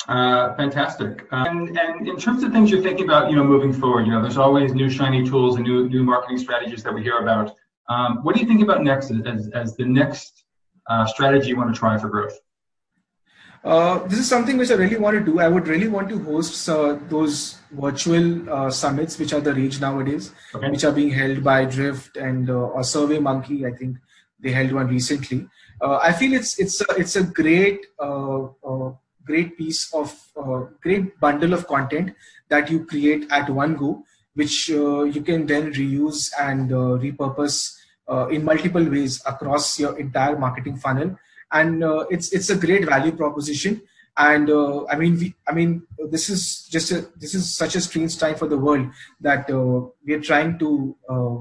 uh, 0.07 0.53
fantastic. 0.55 1.25
Uh, 1.31 1.45
and, 1.47 1.77
and 1.77 2.07
in 2.07 2.17
terms 2.17 2.43
of 2.43 2.51
things 2.51 2.69
you're 2.69 2.81
thinking 2.81 3.05
about, 3.05 3.29
you 3.29 3.37
know, 3.37 3.43
moving 3.43 3.71
forward, 3.71 4.05
you 4.05 4.11
know, 4.11 4.21
there's 4.21 4.37
always 4.37 4.73
new 4.73 4.89
shiny 4.89 5.25
tools 5.25 5.55
and 5.55 5.63
new 5.63 5.87
new 5.87 6.03
marketing 6.03 6.37
strategies 6.37 6.83
that 6.83 6.93
we 6.93 7.01
hear 7.01 7.19
about. 7.19 7.55
Um, 7.87 8.17
what 8.23 8.35
do 8.35 8.41
you 8.41 8.47
think 8.47 8.61
about 8.61 8.83
next 8.83 9.11
as, 9.11 9.49
as 9.53 9.77
the 9.77 9.85
next 9.85 10.43
uh, 10.89 11.05
strategy 11.05 11.49
you 11.49 11.57
want 11.57 11.73
to 11.73 11.79
try 11.79 11.97
for 11.97 12.09
growth? 12.09 12.37
Uh, 13.63 14.05
this 14.07 14.19
is 14.19 14.27
something 14.27 14.57
which 14.57 14.71
I 14.71 14.75
really 14.75 14.97
want 14.97 15.17
to 15.17 15.23
do. 15.23 15.39
I 15.39 15.47
would 15.47 15.67
really 15.67 15.87
want 15.87 16.09
to 16.09 16.19
host 16.19 16.67
uh, 16.67 16.97
those 17.07 17.59
virtual 17.71 18.49
uh, 18.51 18.69
summits, 18.69 19.17
which 19.17 19.31
are 19.31 19.39
the 19.39 19.53
rage 19.53 19.79
nowadays, 19.79 20.33
okay. 20.53 20.69
which 20.69 20.83
are 20.83 20.91
being 20.91 21.09
held 21.09 21.43
by 21.43 21.63
Drift 21.63 22.17
and 22.17 22.49
uh, 22.49 22.53
or 22.53 22.83
Survey 22.83 23.19
Monkey. 23.19 23.65
I 23.65 23.71
think 23.71 23.97
they 24.41 24.51
held 24.51 24.73
one 24.73 24.87
recently. 24.87 25.47
Uh, 25.81 25.99
I 26.03 26.11
feel 26.11 26.33
it's 26.33 26.59
it's 26.59 26.81
a, 26.81 26.85
it's 26.97 27.15
a 27.15 27.23
great 27.23 27.85
great 29.25 29.57
piece 29.57 29.93
of 29.93 30.13
great 30.81 31.17
bundle 31.21 31.53
of 31.53 31.65
content 31.65 32.13
that 32.49 32.69
you 32.69 32.85
create 32.85 33.31
at 33.31 33.49
one 33.49 33.77
go, 33.77 34.03
which 34.33 34.67
you 34.67 35.23
can 35.25 35.45
then 35.45 35.71
reuse 35.71 36.31
and 36.37 36.69
repurpose 36.69 37.77
in 38.29 38.43
multiple 38.43 38.83
ways 38.83 39.21
across 39.25 39.79
your 39.79 39.97
entire 39.97 40.37
marketing 40.37 40.75
funnel 40.75 41.17
and 41.53 41.83
uh, 41.83 42.05
it's 42.09 42.33
it's 42.33 42.49
a 42.49 42.55
great 42.55 42.85
value 42.85 43.11
proposition 43.11 43.81
and 44.17 44.49
uh, 44.49 44.85
I 44.85 44.95
mean, 44.95 45.17
we, 45.17 45.33
I 45.47 45.53
mean, 45.53 45.83
this 46.09 46.29
is 46.29 46.67
just 46.69 46.91
a, 46.91 47.07
this 47.15 47.33
is 47.33 47.55
such 47.55 47.75
a 47.75 47.81
strange 47.81 48.17
time 48.17 48.35
for 48.35 48.47
the 48.47 48.57
world 48.57 48.87
that 49.21 49.49
uh, 49.49 49.89
we 50.05 50.13
are 50.13 50.21
trying 50.21 50.59
to 50.59 50.95
uh, 51.09 51.37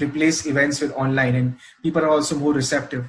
replace 0.00 0.46
events 0.46 0.80
with 0.80 0.92
online, 0.92 1.36
and 1.36 1.58
people 1.82 2.02
are 2.02 2.08
also 2.08 2.36
more 2.36 2.52
receptive. 2.52 3.06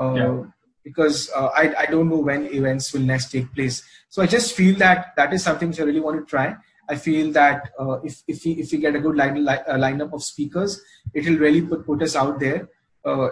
Uh, 0.00 0.14
yeah. 0.14 0.42
Because 0.84 1.30
uh, 1.34 1.48
I, 1.54 1.74
I 1.78 1.86
don't 1.86 2.08
know 2.08 2.18
when 2.18 2.46
events 2.46 2.92
will 2.92 3.02
next 3.02 3.30
take 3.30 3.52
place, 3.54 3.84
so 4.08 4.22
I 4.22 4.26
just 4.26 4.54
feel 4.54 4.76
that 4.78 5.14
that 5.16 5.32
is 5.32 5.42
something 5.42 5.68
which 5.68 5.80
I 5.80 5.84
really 5.84 6.00
want 6.00 6.18
to 6.18 6.28
try. 6.28 6.56
I 6.88 6.96
feel 6.96 7.30
that 7.32 7.70
uh, 7.78 8.00
if 8.02 8.22
if 8.26 8.44
we 8.44 8.52
if 8.52 8.72
we 8.72 8.78
get 8.78 8.96
a 8.96 9.00
good 9.00 9.16
line, 9.16 9.44
li- 9.44 9.66
lineup 9.68 10.12
of 10.12 10.24
speakers, 10.24 10.80
it 11.14 11.28
will 11.28 11.38
really 11.38 11.62
put 11.62 11.86
put 11.86 12.02
us 12.02 12.16
out 12.16 12.40
there 12.40 12.68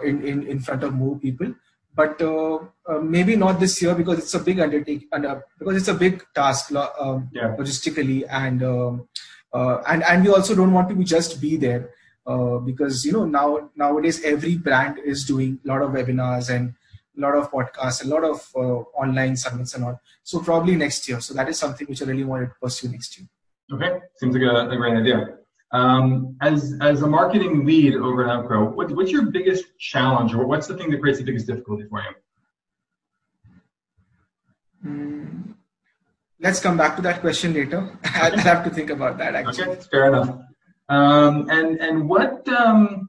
in 0.05 0.23
in 0.25 0.47
in 0.47 0.61
front 0.61 0.85
of 0.85 0.95
more 0.95 1.19
people 1.19 1.53
but 1.95 2.21
uh, 2.23 2.59
uh, 2.89 3.01
maybe 3.03 3.37
not 3.37 3.61
this 3.61 3.81
year 3.83 3.95
because 3.95 4.19
it's 4.19 4.35
a 4.35 4.39
big 4.39 4.61
undertaking 4.61 5.09
and 5.13 5.27
uh, 5.27 5.41
because 5.59 5.77
it's 5.77 5.89
a 5.89 5.95
big 5.95 6.25
task 6.35 6.73
um, 6.75 7.29
yeah. 7.33 7.57
logistically 7.57 8.25
and 8.31 8.63
um, 8.63 9.09
and 9.53 10.03
and 10.05 10.25
we 10.25 10.31
also 10.31 10.55
don't 10.55 10.73
want 10.73 10.89
to 10.89 10.95
be 10.95 11.05
just 11.05 11.41
be 11.41 11.57
there 11.57 11.91
because 12.65 13.05
you 13.05 13.13
know 13.13 13.25
now 13.25 13.71
nowadays 13.77 14.23
every 14.25 14.57
brand 14.57 14.99
is 14.99 15.25
doing 15.25 15.59
a 15.65 15.69
lot 15.69 15.83
of 15.83 15.91
webinars 15.91 16.55
and 16.55 16.75
a 17.19 17.21
lot 17.21 17.35
of 17.35 17.51
podcasts, 17.51 18.05
a 18.05 18.09
lot 18.09 18.25
of 18.25 18.49
uh, 18.57 18.83
online 18.99 19.37
summits 19.37 19.75
and 19.75 19.85
all. 19.85 20.01
So 20.23 20.41
probably 20.41 20.77
next 20.77 21.09
year. 21.09 21.21
So 21.21 21.35
that 21.35 21.49
is 21.49 21.59
something 21.59 21.87
which 21.87 22.03
I 22.03 22.07
really 22.07 22.25
want 22.25 22.45
to 22.45 22.55
pursue 22.63 22.89
next 22.89 23.19
year. 23.19 23.29
Okay, 23.73 24.01
seems 24.17 24.35
like 24.35 24.43
a, 24.43 24.71
a 24.71 24.77
great 24.77 24.97
idea. 24.97 25.40
Um, 25.73 26.37
as 26.41 26.77
as 26.81 27.03
a 27.03 27.07
marketing 27.07 27.65
lead 27.65 27.95
over 27.95 28.25
at 28.25 28.31
Outgrow, 28.31 28.71
what, 28.71 28.91
what's 28.91 29.12
your 29.12 29.27
biggest 29.27 29.79
challenge, 29.79 30.35
or 30.35 30.45
what's 30.45 30.67
the 30.67 30.77
thing 30.77 30.91
that 30.91 31.00
creates 31.00 31.21
the 31.21 31.25
biggest 31.25 31.47
difficulty 31.47 31.85
for 31.89 32.03
you? 32.03 32.11
Mm, 34.85 35.55
let's 36.41 36.59
come 36.59 36.77
back 36.77 36.97
to 36.97 37.03
that 37.03 37.21
question 37.21 37.55
later. 37.55 37.97
I'll 38.05 38.37
have 38.39 38.65
to 38.65 38.71
think 38.71 38.91
about 38.91 39.19
that. 39.19 39.37
Actually, 39.37 39.69
okay, 39.69 39.81
fair 39.91 40.09
enough. 40.09 40.41
Um, 40.89 41.49
and 41.50 41.79
and 41.81 42.09
what 42.09 42.49
um, 42.49 43.09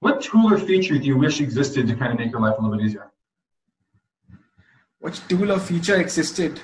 what 0.00 0.20
tool 0.20 0.52
or 0.52 0.58
feature 0.58 0.98
do 0.98 1.06
you 1.06 1.16
wish 1.16 1.40
existed 1.40 1.86
to 1.86 1.94
kind 1.94 2.12
of 2.12 2.18
make 2.18 2.32
your 2.32 2.40
life 2.40 2.58
a 2.58 2.60
little 2.60 2.76
bit 2.76 2.84
easier? 2.84 3.12
What 4.98 5.14
tool 5.28 5.52
or 5.52 5.60
feature 5.60 6.00
existed? 6.00 6.60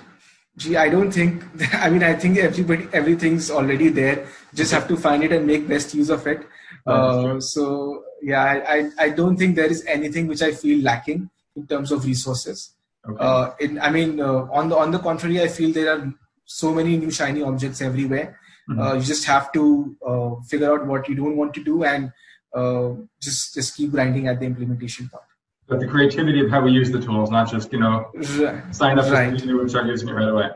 Gee, 0.58 0.76
I 0.76 0.88
don't 0.88 1.10
think. 1.10 1.42
I 1.74 1.88
mean, 1.88 2.02
I 2.02 2.14
think 2.14 2.36
everybody, 2.38 2.88
everything's 2.92 3.50
already 3.50 3.88
there. 3.88 4.26
Just 4.54 4.72
have 4.72 4.88
to 4.88 4.96
find 4.96 5.22
it 5.22 5.32
and 5.32 5.46
make 5.46 5.68
best 5.68 5.94
use 5.94 6.10
of 6.10 6.26
it. 6.26 6.46
Uh, 6.86 7.38
so 7.38 8.04
yeah, 8.22 8.42
I, 8.66 8.90
I 8.98 9.08
don't 9.10 9.36
think 9.36 9.56
there 9.56 9.70
is 9.70 9.84
anything 9.86 10.26
which 10.26 10.42
I 10.42 10.52
feel 10.52 10.82
lacking 10.82 11.30
in 11.54 11.66
terms 11.66 11.92
of 11.92 12.04
resources. 12.04 12.74
Okay. 13.08 13.24
Uh, 13.24 13.50
in, 13.60 13.78
I 13.80 13.90
mean, 13.90 14.20
uh, 14.20 14.46
on 14.50 14.68
the 14.68 14.76
on 14.76 14.90
the 14.90 14.98
contrary, 14.98 15.40
I 15.40 15.48
feel 15.48 15.72
there 15.72 15.92
are 15.92 16.12
so 16.44 16.74
many 16.74 16.96
new 16.96 17.10
shiny 17.10 17.42
objects 17.42 17.80
everywhere. 17.80 18.38
Mm-hmm. 18.68 18.80
Uh, 18.80 18.94
you 18.94 19.02
just 19.02 19.24
have 19.26 19.52
to 19.52 19.96
uh, 20.06 20.30
figure 20.48 20.72
out 20.72 20.86
what 20.86 21.08
you 21.08 21.14
don't 21.14 21.36
want 21.36 21.54
to 21.54 21.64
do 21.64 21.84
and 21.84 22.12
uh, 22.54 22.90
just 23.20 23.54
just 23.54 23.76
keep 23.76 23.92
grinding 23.92 24.28
at 24.28 24.40
the 24.40 24.46
implementation 24.46 25.08
part. 25.08 25.27
But 25.68 25.80
the 25.80 25.86
creativity 25.86 26.40
of 26.40 26.50
how 26.50 26.62
we 26.62 26.70
use 26.70 26.90
the 26.90 27.00
tools, 27.00 27.30
not 27.30 27.50
just 27.50 27.72
you 27.72 27.80
know 27.80 28.10
right. 28.14 28.74
sign 28.74 28.98
up 28.98 29.10
right. 29.10 29.28
and 29.28 29.70
start 29.70 29.86
using 29.86 30.08
it 30.08 30.12
right 30.12 30.28
away. 30.28 30.48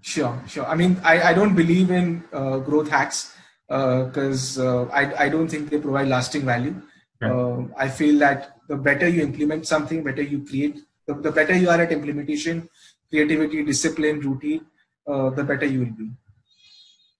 Sure, 0.00 0.42
sure. 0.48 0.66
I 0.66 0.74
mean, 0.74 1.00
I, 1.04 1.30
I 1.30 1.32
don't 1.34 1.54
believe 1.54 1.90
in 1.90 2.24
uh, 2.32 2.58
growth 2.58 2.88
hacks 2.88 3.36
because 3.68 4.58
uh, 4.58 4.82
uh, 4.82 4.88
I, 4.92 5.24
I 5.24 5.28
don't 5.28 5.48
think 5.48 5.70
they 5.70 5.78
provide 5.78 6.08
lasting 6.08 6.44
value. 6.44 6.74
Okay. 7.22 7.32
Um, 7.32 7.72
I 7.76 7.88
feel 7.88 8.18
that 8.18 8.56
the 8.68 8.76
better 8.76 9.08
you 9.08 9.22
implement 9.22 9.66
something, 9.66 10.02
better 10.02 10.22
you 10.22 10.44
create, 10.44 10.80
the, 11.06 11.14
the 11.14 11.30
better 11.30 11.54
you 11.54 11.70
are 11.70 11.80
at 11.80 11.92
implementation, 11.92 12.68
creativity, 13.10 13.64
discipline, 13.64 14.20
routine, 14.20 14.66
uh, 15.06 15.30
the 15.30 15.44
better 15.44 15.66
you 15.66 15.80
will 15.80 15.92
be. 15.92 16.10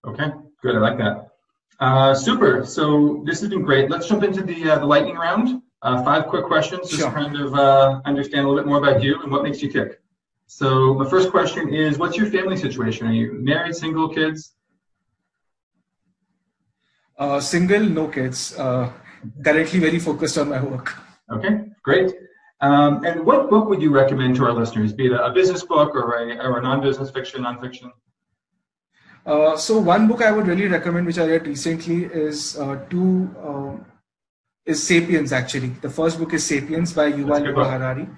Okay, 0.04 0.32
good. 0.60 0.76
I 0.76 0.78
like 0.78 0.98
that. 0.98 1.28
Uh, 1.78 2.14
super. 2.14 2.66
So 2.66 3.22
this 3.26 3.40
has 3.40 3.48
been 3.48 3.62
great. 3.62 3.90
Let's 3.90 4.08
jump 4.08 4.24
into 4.24 4.42
the 4.42 4.70
uh, 4.70 4.78
the 4.80 4.86
lightning 4.86 5.16
round. 5.16 5.61
Uh, 5.82 6.02
five 6.04 6.26
quick 6.26 6.44
questions, 6.44 6.88
just 6.88 7.02
sure. 7.02 7.10
kind 7.10 7.36
of 7.36 7.54
uh, 7.54 8.00
understand 8.04 8.46
a 8.46 8.48
little 8.48 8.62
bit 8.62 8.68
more 8.68 8.78
about 8.78 9.02
you 9.02 9.20
and 9.22 9.32
what 9.32 9.42
makes 9.42 9.60
you 9.60 9.68
tick. 9.70 10.00
So 10.46 10.94
my 10.94 11.08
first 11.08 11.30
question 11.30 11.74
is, 11.74 11.98
what's 11.98 12.16
your 12.16 12.26
family 12.30 12.56
situation? 12.56 13.08
Are 13.08 13.12
you 13.12 13.32
married, 13.32 13.74
single, 13.74 14.08
kids? 14.08 14.54
Uh, 17.18 17.40
single, 17.40 17.80
no 17.80 18.06
kids. 18.06 18.56
Uh, 18.56 18.92
currently 19.44 19.80
very 19.80 19.98
focused 19.98 20.38
on 20.38 20.50
my 20.50 20.62
work. 20.62 20.96
Okay, 21.32 21.64
great. 21.82 22.12
Um, 22.60 23.04
and 23.04 23.26
what 23.26 23.50
book 23.50 23.68
would 23.68 23.82
you 23.82 23.90
recommend 23.90 24.36
to 24.36 24.44
our 24.44 24.52
listeners, 24.52 24.92
be 24.92 25.06
it 25.06 25.12
a 25.12 25.32
business 25.32 25.64
book 25.64 25.96
or 25.96 26.14
a, 26.14 26.36
or 26.46 26.58
a 26.58 26.62
non-business 26.62 27.10
fiction, 27.10 27.42
nonfiction? 27.42 27.90
Uh, 29.26 29.56
so 29.56 29.78
one 29.78 30.06
book 30.06 30.22
I 30.22 30.30
would 30.30 30.46
really 30.46 30.68
recommend, 30.68 31.06
which 31.06 31.18
I 31.18 31.26
read 31.26 31.46
recently, 31.46 32.04
is 32.04 32.56
uh, 32.56 32.76
two 32.88 33.34
uh, 33.42 33.91
is 34.66 34.82
*Sapiens*. 34.82 35.32
Actually, 35.32 35.68
the 35.80 35.90
first 35.90 36.18
book 36.18 36.32
is 36.34 36.44
*Sapiens* 36.46 36.92
by 36.92 37.12
Yuval 37.12 37.42
Noah 37.44 37.68
Harari. 37.70 38.08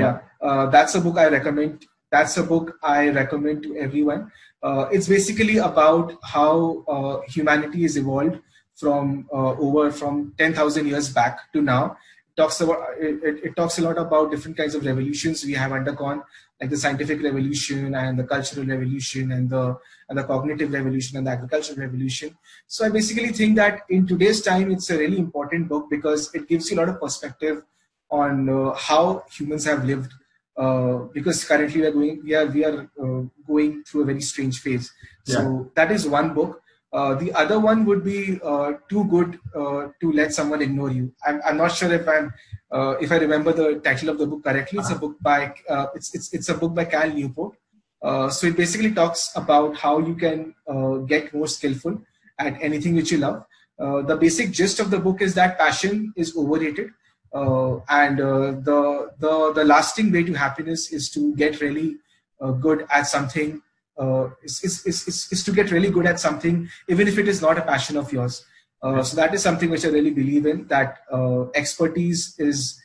Yeah, 0.00 0.18
uh, 0.40 0.66
that's 0.66 0.94
a 0.94 1.00
book 1.00 1.18
I 1.18 1.28
recommend. 1.28 1.86
That's 2.10 2.36
a 2.36 2.42
book 2.42 2.74
I 2.82 3.08
recommend 3.10 3.62
to 3.64 3.76
everyone. 3.76 4.30
Uh, 4.62 4.88
it's 4.90 5.08
basically 5.08 5.58
about 5.58 6.14
how 6.22 6.84
uh, 6.88 7.20
humanity 7.28 7.82
has 7.82 7.96
evolved 7.96 8.40
from 8.74 9.26
over 9.32 9.90
from 9.90 10.34
ten 10.38 10.54
thousand 10.54 10.86
years 10.86 11.12
back 11.12 11.38
to 11.52 11.62
now. 11.62 11.96
It 12.38 12.42
talks 12.42 12.60
about 12.60 12.84
it, 13.00 13.40
it 13.42 13.56
talks 13.56 13.78
a 13.78 13.82
lot 13.82 13.98
about 13.98 14.30
different 14.30 14.56
kinds 14.56 14.76
of 14.76 14.86
revolutions 14.86 15.44
we 15.44 15.54
have 15.54 15.72
undergone 15.72 16.22
like 16.60 16.70
the 16.70 16.76
scientific 16.76 17.22
revolution 17.22 17.94
and 17.94 18.18
the 18.18 18.24
cultural 18.24 18.66
revolution 18.66 19.32
and 19.32 19.48
the 19.48 19.76
and 20.08 20.18
the 20.18 20.24
cognitive 20.24 20.72
revolution 20.72 21.18
and 21.18 21.26
the 21.26 21.30
agricultural 21.30 21.78
revolution. 21.78 22.36
So 22.66 22.86
I 22.86 22.90
basically 22.90 23.32
think 23.32 23.56
that 23.56 23.82
in 23.88 24.06
today's 24.06 24.40
time, 24.42 24.70
it's 24.70 24.88
a 24.90 24.98
really 24.98 25.18
important 25.18 25.68
book 25.68 25.88
because 25.90 26.34
it 26.34 26.48
gives 26.48 26.70
you 26.70 26.76
a 26.76 26.78
lot 26.78 26.88
of 26.88 27.00
perspective 27.00 27.62
on 28.10 28.48
uh, 28.48 28.74
how 28.74 29.24
humans 29.30 29.64
have 29.64 29.84
lived. 29.84 30.12
Uh, 30.56 31.06
because 31.12 31.44
currently 31.44 31.80
we 31.80 31.86
are 31.86 31.92
going 31.92 32.20
we 32.24 32.34
are 32.34 32.46
we 32.46 32.64
are 32.64 32.90
uh, 33.00 33.22
going 33.46 33.84
through 33.84 34.02
a 34.02 34.04
very 34.04 34.20
strange 34.20 34.60
phase. 34.60 34.92
Yeah. 35.24 35.36
So 35.36 35.70
that 35.76 35.92
is 35.92 36.08
one 36.08 36.34
book. 36.34 36.62
Uh, 36.90 37.14
the 37.14 37.32
other 37.34 37.60
one 37.60 37.84
would 37.84 38.02
be 38.02 38.40
uh, 38.42 38.72
too 38.88 39.04
good 39.04 39.38
uh, 39.54 39.88
to 40.00 40.10
let 40.12 40.32
someone 40.32 40.62
ignore 40.62 40.90
you. 40.90 41.12
I'm, 41.26 41.40
I'm 41.44 41.56
not 41.58 41.72
sure 41.72 41.92
if 41.92 42.08
I'm 42.08 42.32
uh, 42.72 42.96
if 43.00 43.12
I 43.12 43.16
remember 43.16 43.52
the 43.52 43.80
title 43.80 44.08
of 44.10 44.18
the 44.18 44.26
book 44.26 44.44
correctly. 44.44 44.78
It's 44.78 44.90
a 44.90 44.94
book 44.94 45.16
by 45.20 45.54
uh, 45.68 45.86
it's, 45.94 46.14
it's 46.14 46.32
it's 46.32 46.48
a 46.48 46.54
book 46.54 46.74
by 46.74 46.86
Cal 46.86 47.10
Newport. 47.10 47.56
so 48.02 48.46
it 48.46 48.56
basically 48.56 48.92
talks 48.92 49.30
about 49.36 49.76
how 49.76 49.98
you 49.98 50.14
can 50.14 50.54
get 51.06 51.34
more 51.34 51.46
skillful 51.46 52.00
at 52.38 52.56
anything 52.62 52.94
which 52.94 53.12
you 53.12 53.18
love. 53.18 53.44
the 54.08 54.16
basic 54.16 54.50
gist 54.50 54.80
of 54.80 54.90
the 54.90 54.98
book 54.98 55.20
is 55.20 55.34
that 55.34 55.58
passion 55.58 56.12
is 56.16 56.34
overrated, 56.36 56.90
and 57.34 58.18
the 58.18 59.12
the 59.20 59.52
the 59.60 59.64
lasting 59.64 60.10
way 60.10 60.22
to 60.22 60.32
happiness 60.32 60.90
is 60.90 61.10
to 61.10 61.34
get 61.36 61.60
really 61.60 61.96
good 62.60 62.86
at 62.90 63.06
something 63.06 63.60
uh, 63.98 64.28
is, 64.42 64.62
is, 64.62 64.86
is, 64.86 65.28
is, 65.32 65.44
to 65.44 65.52
get 65.52 65.70
really 65.70 65.90
good 65.90 66.06
at 66.06 66.20
something, 66.20 66.68
even 66.88 67.08
if 67.08 67.18
it 67.18 67.28
is 67.28 67.42
not 67.42 67.58
a 67.58 67.62
passion 67.62 67.96
of 67.96 68.12
yours. 68.12 68.44
Uh, 68.82 69.02
so 69.02 69.16
that 69.16 69.34
is 69.34 69.42
something 69.42 69.70
which 69.70 69.84
I 69.84 69.88
really 69.88 70.10
believe 70.10 70.46
in. 70.46 70.66
That 70.68 70.98
uh, 71.12 71.48
expertise 71.54 72.36
is 72.38 72.80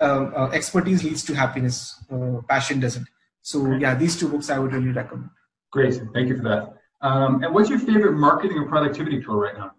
um, 0.00 0.32
uh, 0.36 0.48
expertise 0.50 1.02
leads 1.02 1.24
to 1.24 1.34
happiness. 1.34 1.94
Uh, 2.10 2.40
passion 2.48 2.80
doesn't. 2.80 3.08
So 3.42 3.72
yeah, 3.76 3.94
these 3.94 4.18
two 4.18 4.28
books 4.28 4.50
I 4.50 4.58
would 4.58 4.72
really 4.72 4.92
recommend. 4.92 5.30
Great, 5.70 6.00
thank 6.12 6.28
you 6.28 6.36
for 6.36 6.42
that. 6.44 6.74
Um, 7.00 7.42
and 7.42 7.54
what's 7.54 7.70
your 7.70 7.78
favorite 7.78 8.12
marketing 8.12 8.58
or 8.58 8.66
productivity 8.66 9.22
tool 9.22 9.36
right 9.36 9.56
now? 9.56 9.72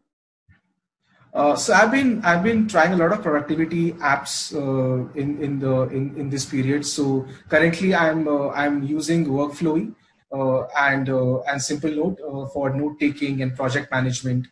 Uh, 1.34 1.56
so 1.56 1.74
I've 1.74 1.92
been 1.92 2.22
I've 2.26 2.42
been 2.42 2.68
trying 2.68 2.94
a 2.94 2.98
lot 2.98 3.12
of 3.12 3.22
productivity 3.22 3.92
apps 3.94 4.54
uh, 4.56 5.08
in 5.14 5.42
in 5.42 5.60
the 5.60 5.84
in, 5.90 6.16
in 6.18 6.30
this 6.30 6.46
period. 6.46 6.86
So 6.86 7.28
currently 7.50 7.94
I'm 7.94 8.28
uh, 8.28 8.50
I'm 8.50 8.82
using 8.84 9.28
Workflowy, 9.28 9.94
and 10.32 11.10
uh, 11.10 11.40
and 11.42 11.60
Simplenote 11.60 12.20
uh, 12.22 12.48
for 12.50 12.70
note 12.74 13.00
taking 13.00 13.42
and 13.42 13.56
project 13.56 13.92
management 13.92 14.48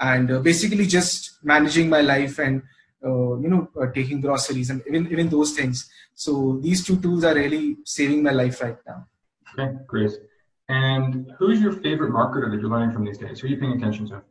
and 0.00 0.42
basically 0.42 0.86
just 0.86 1.38
managing 1.42 1.88
my 1.88 2.00
life 2.00 2.38
and 2.38 2.62
you 3.02 3.48
know 3.48 3.68
taking 3.94 4.20
groceries 4.20 4.70
and 4.70 4.82
even 4.88 5.10
even 5.12 5.28
those 5.28 5.52
things. 5.52 5.90
So 6.14 6.58
these 6.62 6.84
two 6.84 7.00
tools 7.00 7.24
are 7.24 7.34
really 7.34 7.78
saving 7.84 8.22
my 8.22 8.32
life 8.32 8.60
right 8.60 8.76
now. 8.86 9.06
Okay 9.58 9.76
great. 9.86 10.12
And 10.68 11.32
who's 11.38 11.60
your 11.60 11.72
favorite 11.72 12.12
marketer 12.12 12.50
that 12.50 12.60
you're 12.60 12.70
learning 12.70 12.92
from 12.92 13.04
these 13.04 13.18
days? 13.18 13.40
Who 13.40 13.48
are 13.48 13.50
you 13.50 13.56
paying 13.56 13.72
attention 13.72 14.08
to? 14.10 14.22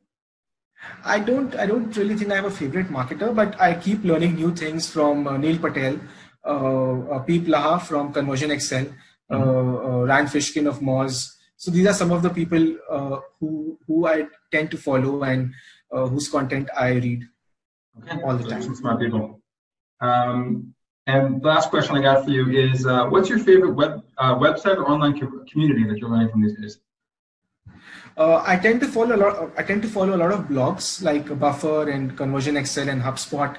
I 1.03 1.19
don't. 1.19 1.55
I 1.55 1.65
don't 1.65 1.95
really 1.95 2.15
think 2.15 2.31
I 2.31 2.35
have 2.35 2.45
a 2.45 2.51
favorite 2.51 2.87
marketer, 2.87 3.35
but 3.35 3.59
I 3.59 3.73
keep 3.73 4.03
learning 4.03 4.35
new 4.35 4.55
things 4.55 4.89
from 4.89 5.27
uh, 5.27 5.37
Neil 5.37 5.57
Patel, 5.57 5.99
uh, 6.45 6.99
uh, 7.15 7.19
Peep 7.19 7.47
Laja 7.47 7.81
from 7.81 8.13
ConversionXL, 8.13 8.93
mm-hmm. 9.31 9.41
Uh, 9.41 9.89
uh, 9.89 10.05
Rand 10.05 10.29
Fishkin 10.29 10.67
of 10.67 10.79
Moz. 10.79 11.35
So 11.57 11.71
these 11.71 11.87
are 11.87 11.93
some 11.93 12.11
of 12.11 12.21
the 12.21 12.29
people 12.29 12.77
uh, 12.89 13.19
who 13.39 13.77
who 13.85 14.07
I 14.07 14.27
tend 14.51 14.71
to 14.71 14.77
follow 14.77 15.23
and 15.23 15.53
whose 15.91 16.29
content 16.29 16.69
I 16.75 16.89
read 16.91 17.23
okay. 17.99 18.21
all 18.23 18.37
the 18.37 18.49
time. 18.49 18.61
Smart 18.75 18.99
people. 18.99 19.41
Um, 20.01 20.73
And 21.09 21.43
last 21.43 21.71
question 21.73 21.97
I 21.97 22.01
got 22.01 22.23
for 22.23 22.29
you 22.29 22.43
is, 22.63 22.85
uh, 22.85 23.05
what's 23.11 23.29
your 23.29 23.39
favorite 23.39 23.73
web 23.73 23.93
uh, 24.23 24.35
website 24.35 24.77
or 24.77 24.85
online 24.93 25.19
co- 25.19 25.43
community 25.51 25.83
that 25.89 25.97
you're 25.97 26.11
learning 26.13 26.29
from 26.29 26.43
these 26.43 26.55
days? 26.59 26.75
Uh, 28.15 28.43
I 28.45 28.57
tend 28.57 28.81
to 28.81 28.87
follow 28.87 29.15
a 29.15 29.19
lot. 29.23 29.51
I 29.57 29.63
tend 29.63 29.81
to 29.81 29.87
follow 29.87 30.13
a 30.15 30.21
lot 30.23 30.31
of 30.31 30.41
blogs 30.51 31.01
like 31.01 31.25
Buffer 31.39 31.89
and 31.89 32.15
ConversionXL 32.19 32.89
and 32.93 33.01
HubSpot, 33.01 33.57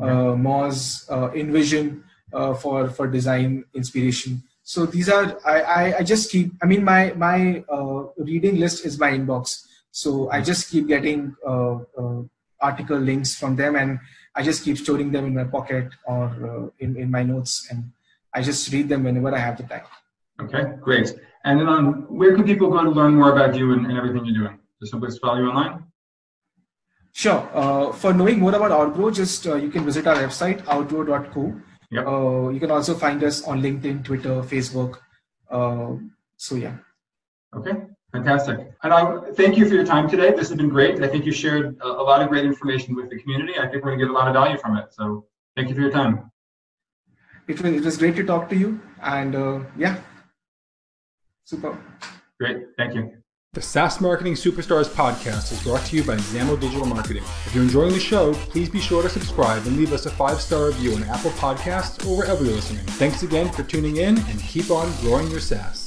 uh, 0.00 0.32
Moz, 0.46 1.08
uh, 1.08 1.28
InVision 1.30 2.02
uh, 2.34 2.52
for 2.54 2.90
for 2.90 3.06
design 3.06 3.64
inspiration. 3.72 4.42
So 4.70 4.86
these 4.86 5.08
are 5.08 5.36
I, 5.44 5.56
I, 5.62 5.84
I 5.98 6.02
just 6.04 6.30
keep. 6.30 6.52
I 6.62 6.66
mean 6.66 6.84
my 6.84 7.12
my 7.16 7.64
uh, 7.68 8.04
reading 8.18 8.60
list 8.60 8.86
is 8.86 9.00
my 9.00 9.10
inbox. 9.10 9.66
So 9.90 10.30
I 10.30 10.40
just 10.40 10.70
keep 10.70 10.86
getting 10.86 11.34
uh, 11.44 11.78
uh, 12.00 12.20
article 12.60 12.96
links 12.96 13.34
from 13.34 13.56
them, 13.56 13.74
and 13.74 13.98
I 14.36 14.44
just 14.44 14.62
keep 14.62 14.78
storing 14.78 15.10
them 15.10 15.26
in 15.26 15.34
my 15.34 15.42
pocket 15.42 15.88
or 16.06 16.26
uh, 16.50 16.66
in 16.78 16.94
in 16.96 17.10
my 17.10 17.24
notes, 17.24 17.66
and 17.68 17.90
I 18.32 18.42
just 18.42 18.72
read 18.72 18.88
them 18.88 19.02
whenever 19.02 19.34
I 19.34 19.40
have 19.46 19.56
the 19.56 19.64
time. 19.64 19.88
Okay, 20.44 20.62
great. 20.80 21.08
And 21.42 21.58
then 21.58 21.66
on 21.66 22.06
where 22.20 22.36
can 22.36 22.44
people 22.44 22.70
go 22.70 22.84
to 22.84 22.90
learn 22.90 23.16
more 23.16 23.32
about 23.32 23.56
you 23.56 23.72
and, 23.72 23.86
and 23.86 23.98
everything 23.98 24.24
you're 24.24 24.38
doing? 24.38 24.60
Just 24.78 24.92
simply 24.92 25.10
follow 25.18 25.40
you 25.42 25.48
online. 25.50 25.82
Sure. 27.10 27.42
Uh, 27.52 27.90
for 27.90 28.14
knowing 28.14 28.38
more 28.38 28.54
about 28.54 28.70
Outgrow, 28.70 29.10
just 29.10 29.48
uh, 29.48 29.56
you 29.56 29.68
can 29.68 29.84
visit 29.84 30.06
our 30.06 30.22
website 30.22 30.62
outgrow.co. 30.68 31.60
Yep. 31.90 32.06
Uh, 32.06 32.48
you 32.50 32.60
can 32.60 32.70
also 32.70 32.94
find 32.94 33.22
us 33.24 33.42
on 33.44 33.62
LinkedIn, 33.62 34.04
Twitter, 34.04 34.42
Facebook. 34.42 34.98
Uh, 35.50 35.96
so 36.36 36.54
yeah. 36.54 36.76
Okay, 37.54 37.72
fantastic. 38.12 38.58
And 38.84 38.92
I 38.92 39.32
thank 39.32 39.56
you 39.56 39.68
for 39.68 39.74
your 39.74 39.84
time 39.84 40.08
today. 40.08 40.30
This 40.30 40.48
has 40.48 40.56
been 40.56 40.68
great. 40.68 41.02
I 41.02 41.08
think 41.08 41.26
you 41.26 41.32
shared 41.32 41.76
a, 41.80 41.86
a 41.86 42.04
lot 42.10 42.22
of 42.22 42.28
great 42.28 42.44
information 42.44 42.94
with 42.94 43.10
the 43.10 43.18
community. 43.18 43.58
I 43.58 43.66
think 43.66 43.84
we're 43.84 43.90
gonna 43.90 44.04
get 44.04 44.10
a 44.10 44.12
lot 44.12 44.28
of 44.28 44.34
value 44.34 44.56
from 44.58 44.76
it. 44.76 44.94
So 44.94 45.26
thank 45.56 45.68
you 45.68 45.74
for 45.74 45.80
your 45.80 45.90
time. 45.90 46.30
It 47.48 47.60
was 47.60 47.72
it 47.72 47.84
was 47.84 47.96
great 47.96 48.14
to 48.16 48.24
talk 48.24 48.48
to 48.50 48.56
you, 48.56 48.80
and 49.02 49.34
uh, 49.34 49.60
yeah, 49.76 49.96
super. 51.44 51.76
Great, 52.38 52.68
thank 52.76 52.94
you. 52.94 53.19
The 53.52 53.60
SaaS 53.60 54.00
Marketing 54.00 54.34
Superstars 54.34 54.88
podcast 54.88 55.50
is 55.50 55.60
brought 55.64 55.84
to 55.86 55.96
you 55.96 56.04
by 56.04 56.14
Zamo 56.18 56.54
Digital 56.60 56.86
Marketing. 56.86 57.24
If 57.46 57.52
you're 57.52 57.64
enjoying 57.64 57.92
the 57.92 57.98
show, 57.98 58.32
please 58.32 58.70
be 58.70 58.78
sure 58.80 59.02
to 59.02 59.08
subscribe 59.08 59.66
and 59.66 59.76
leave 59.76 59.92
us 59.92 60.06
a 60.06 60.10
five 60.10 60.40
star 60.40 60.66
review 60.66 60.94
on 60.94 61.02
Apple 61.02 61.32
Podcasts 61.32 62.06
or 62.06 62.16
wherever 62.16 62.44
you're 62.44 62.54
listening. 62.54 62.84
Thanks 63.00 63.24
again 63.24 63.50
for 63.50 63.64
tuning 63.64 63.96
in 63.96 64.18
and 64.18 64.40
keep 64.40 64.70
on 64.70 64.92
growing 65.00 65.28
your 65.32 65.40
SaaS. 65.40 65.78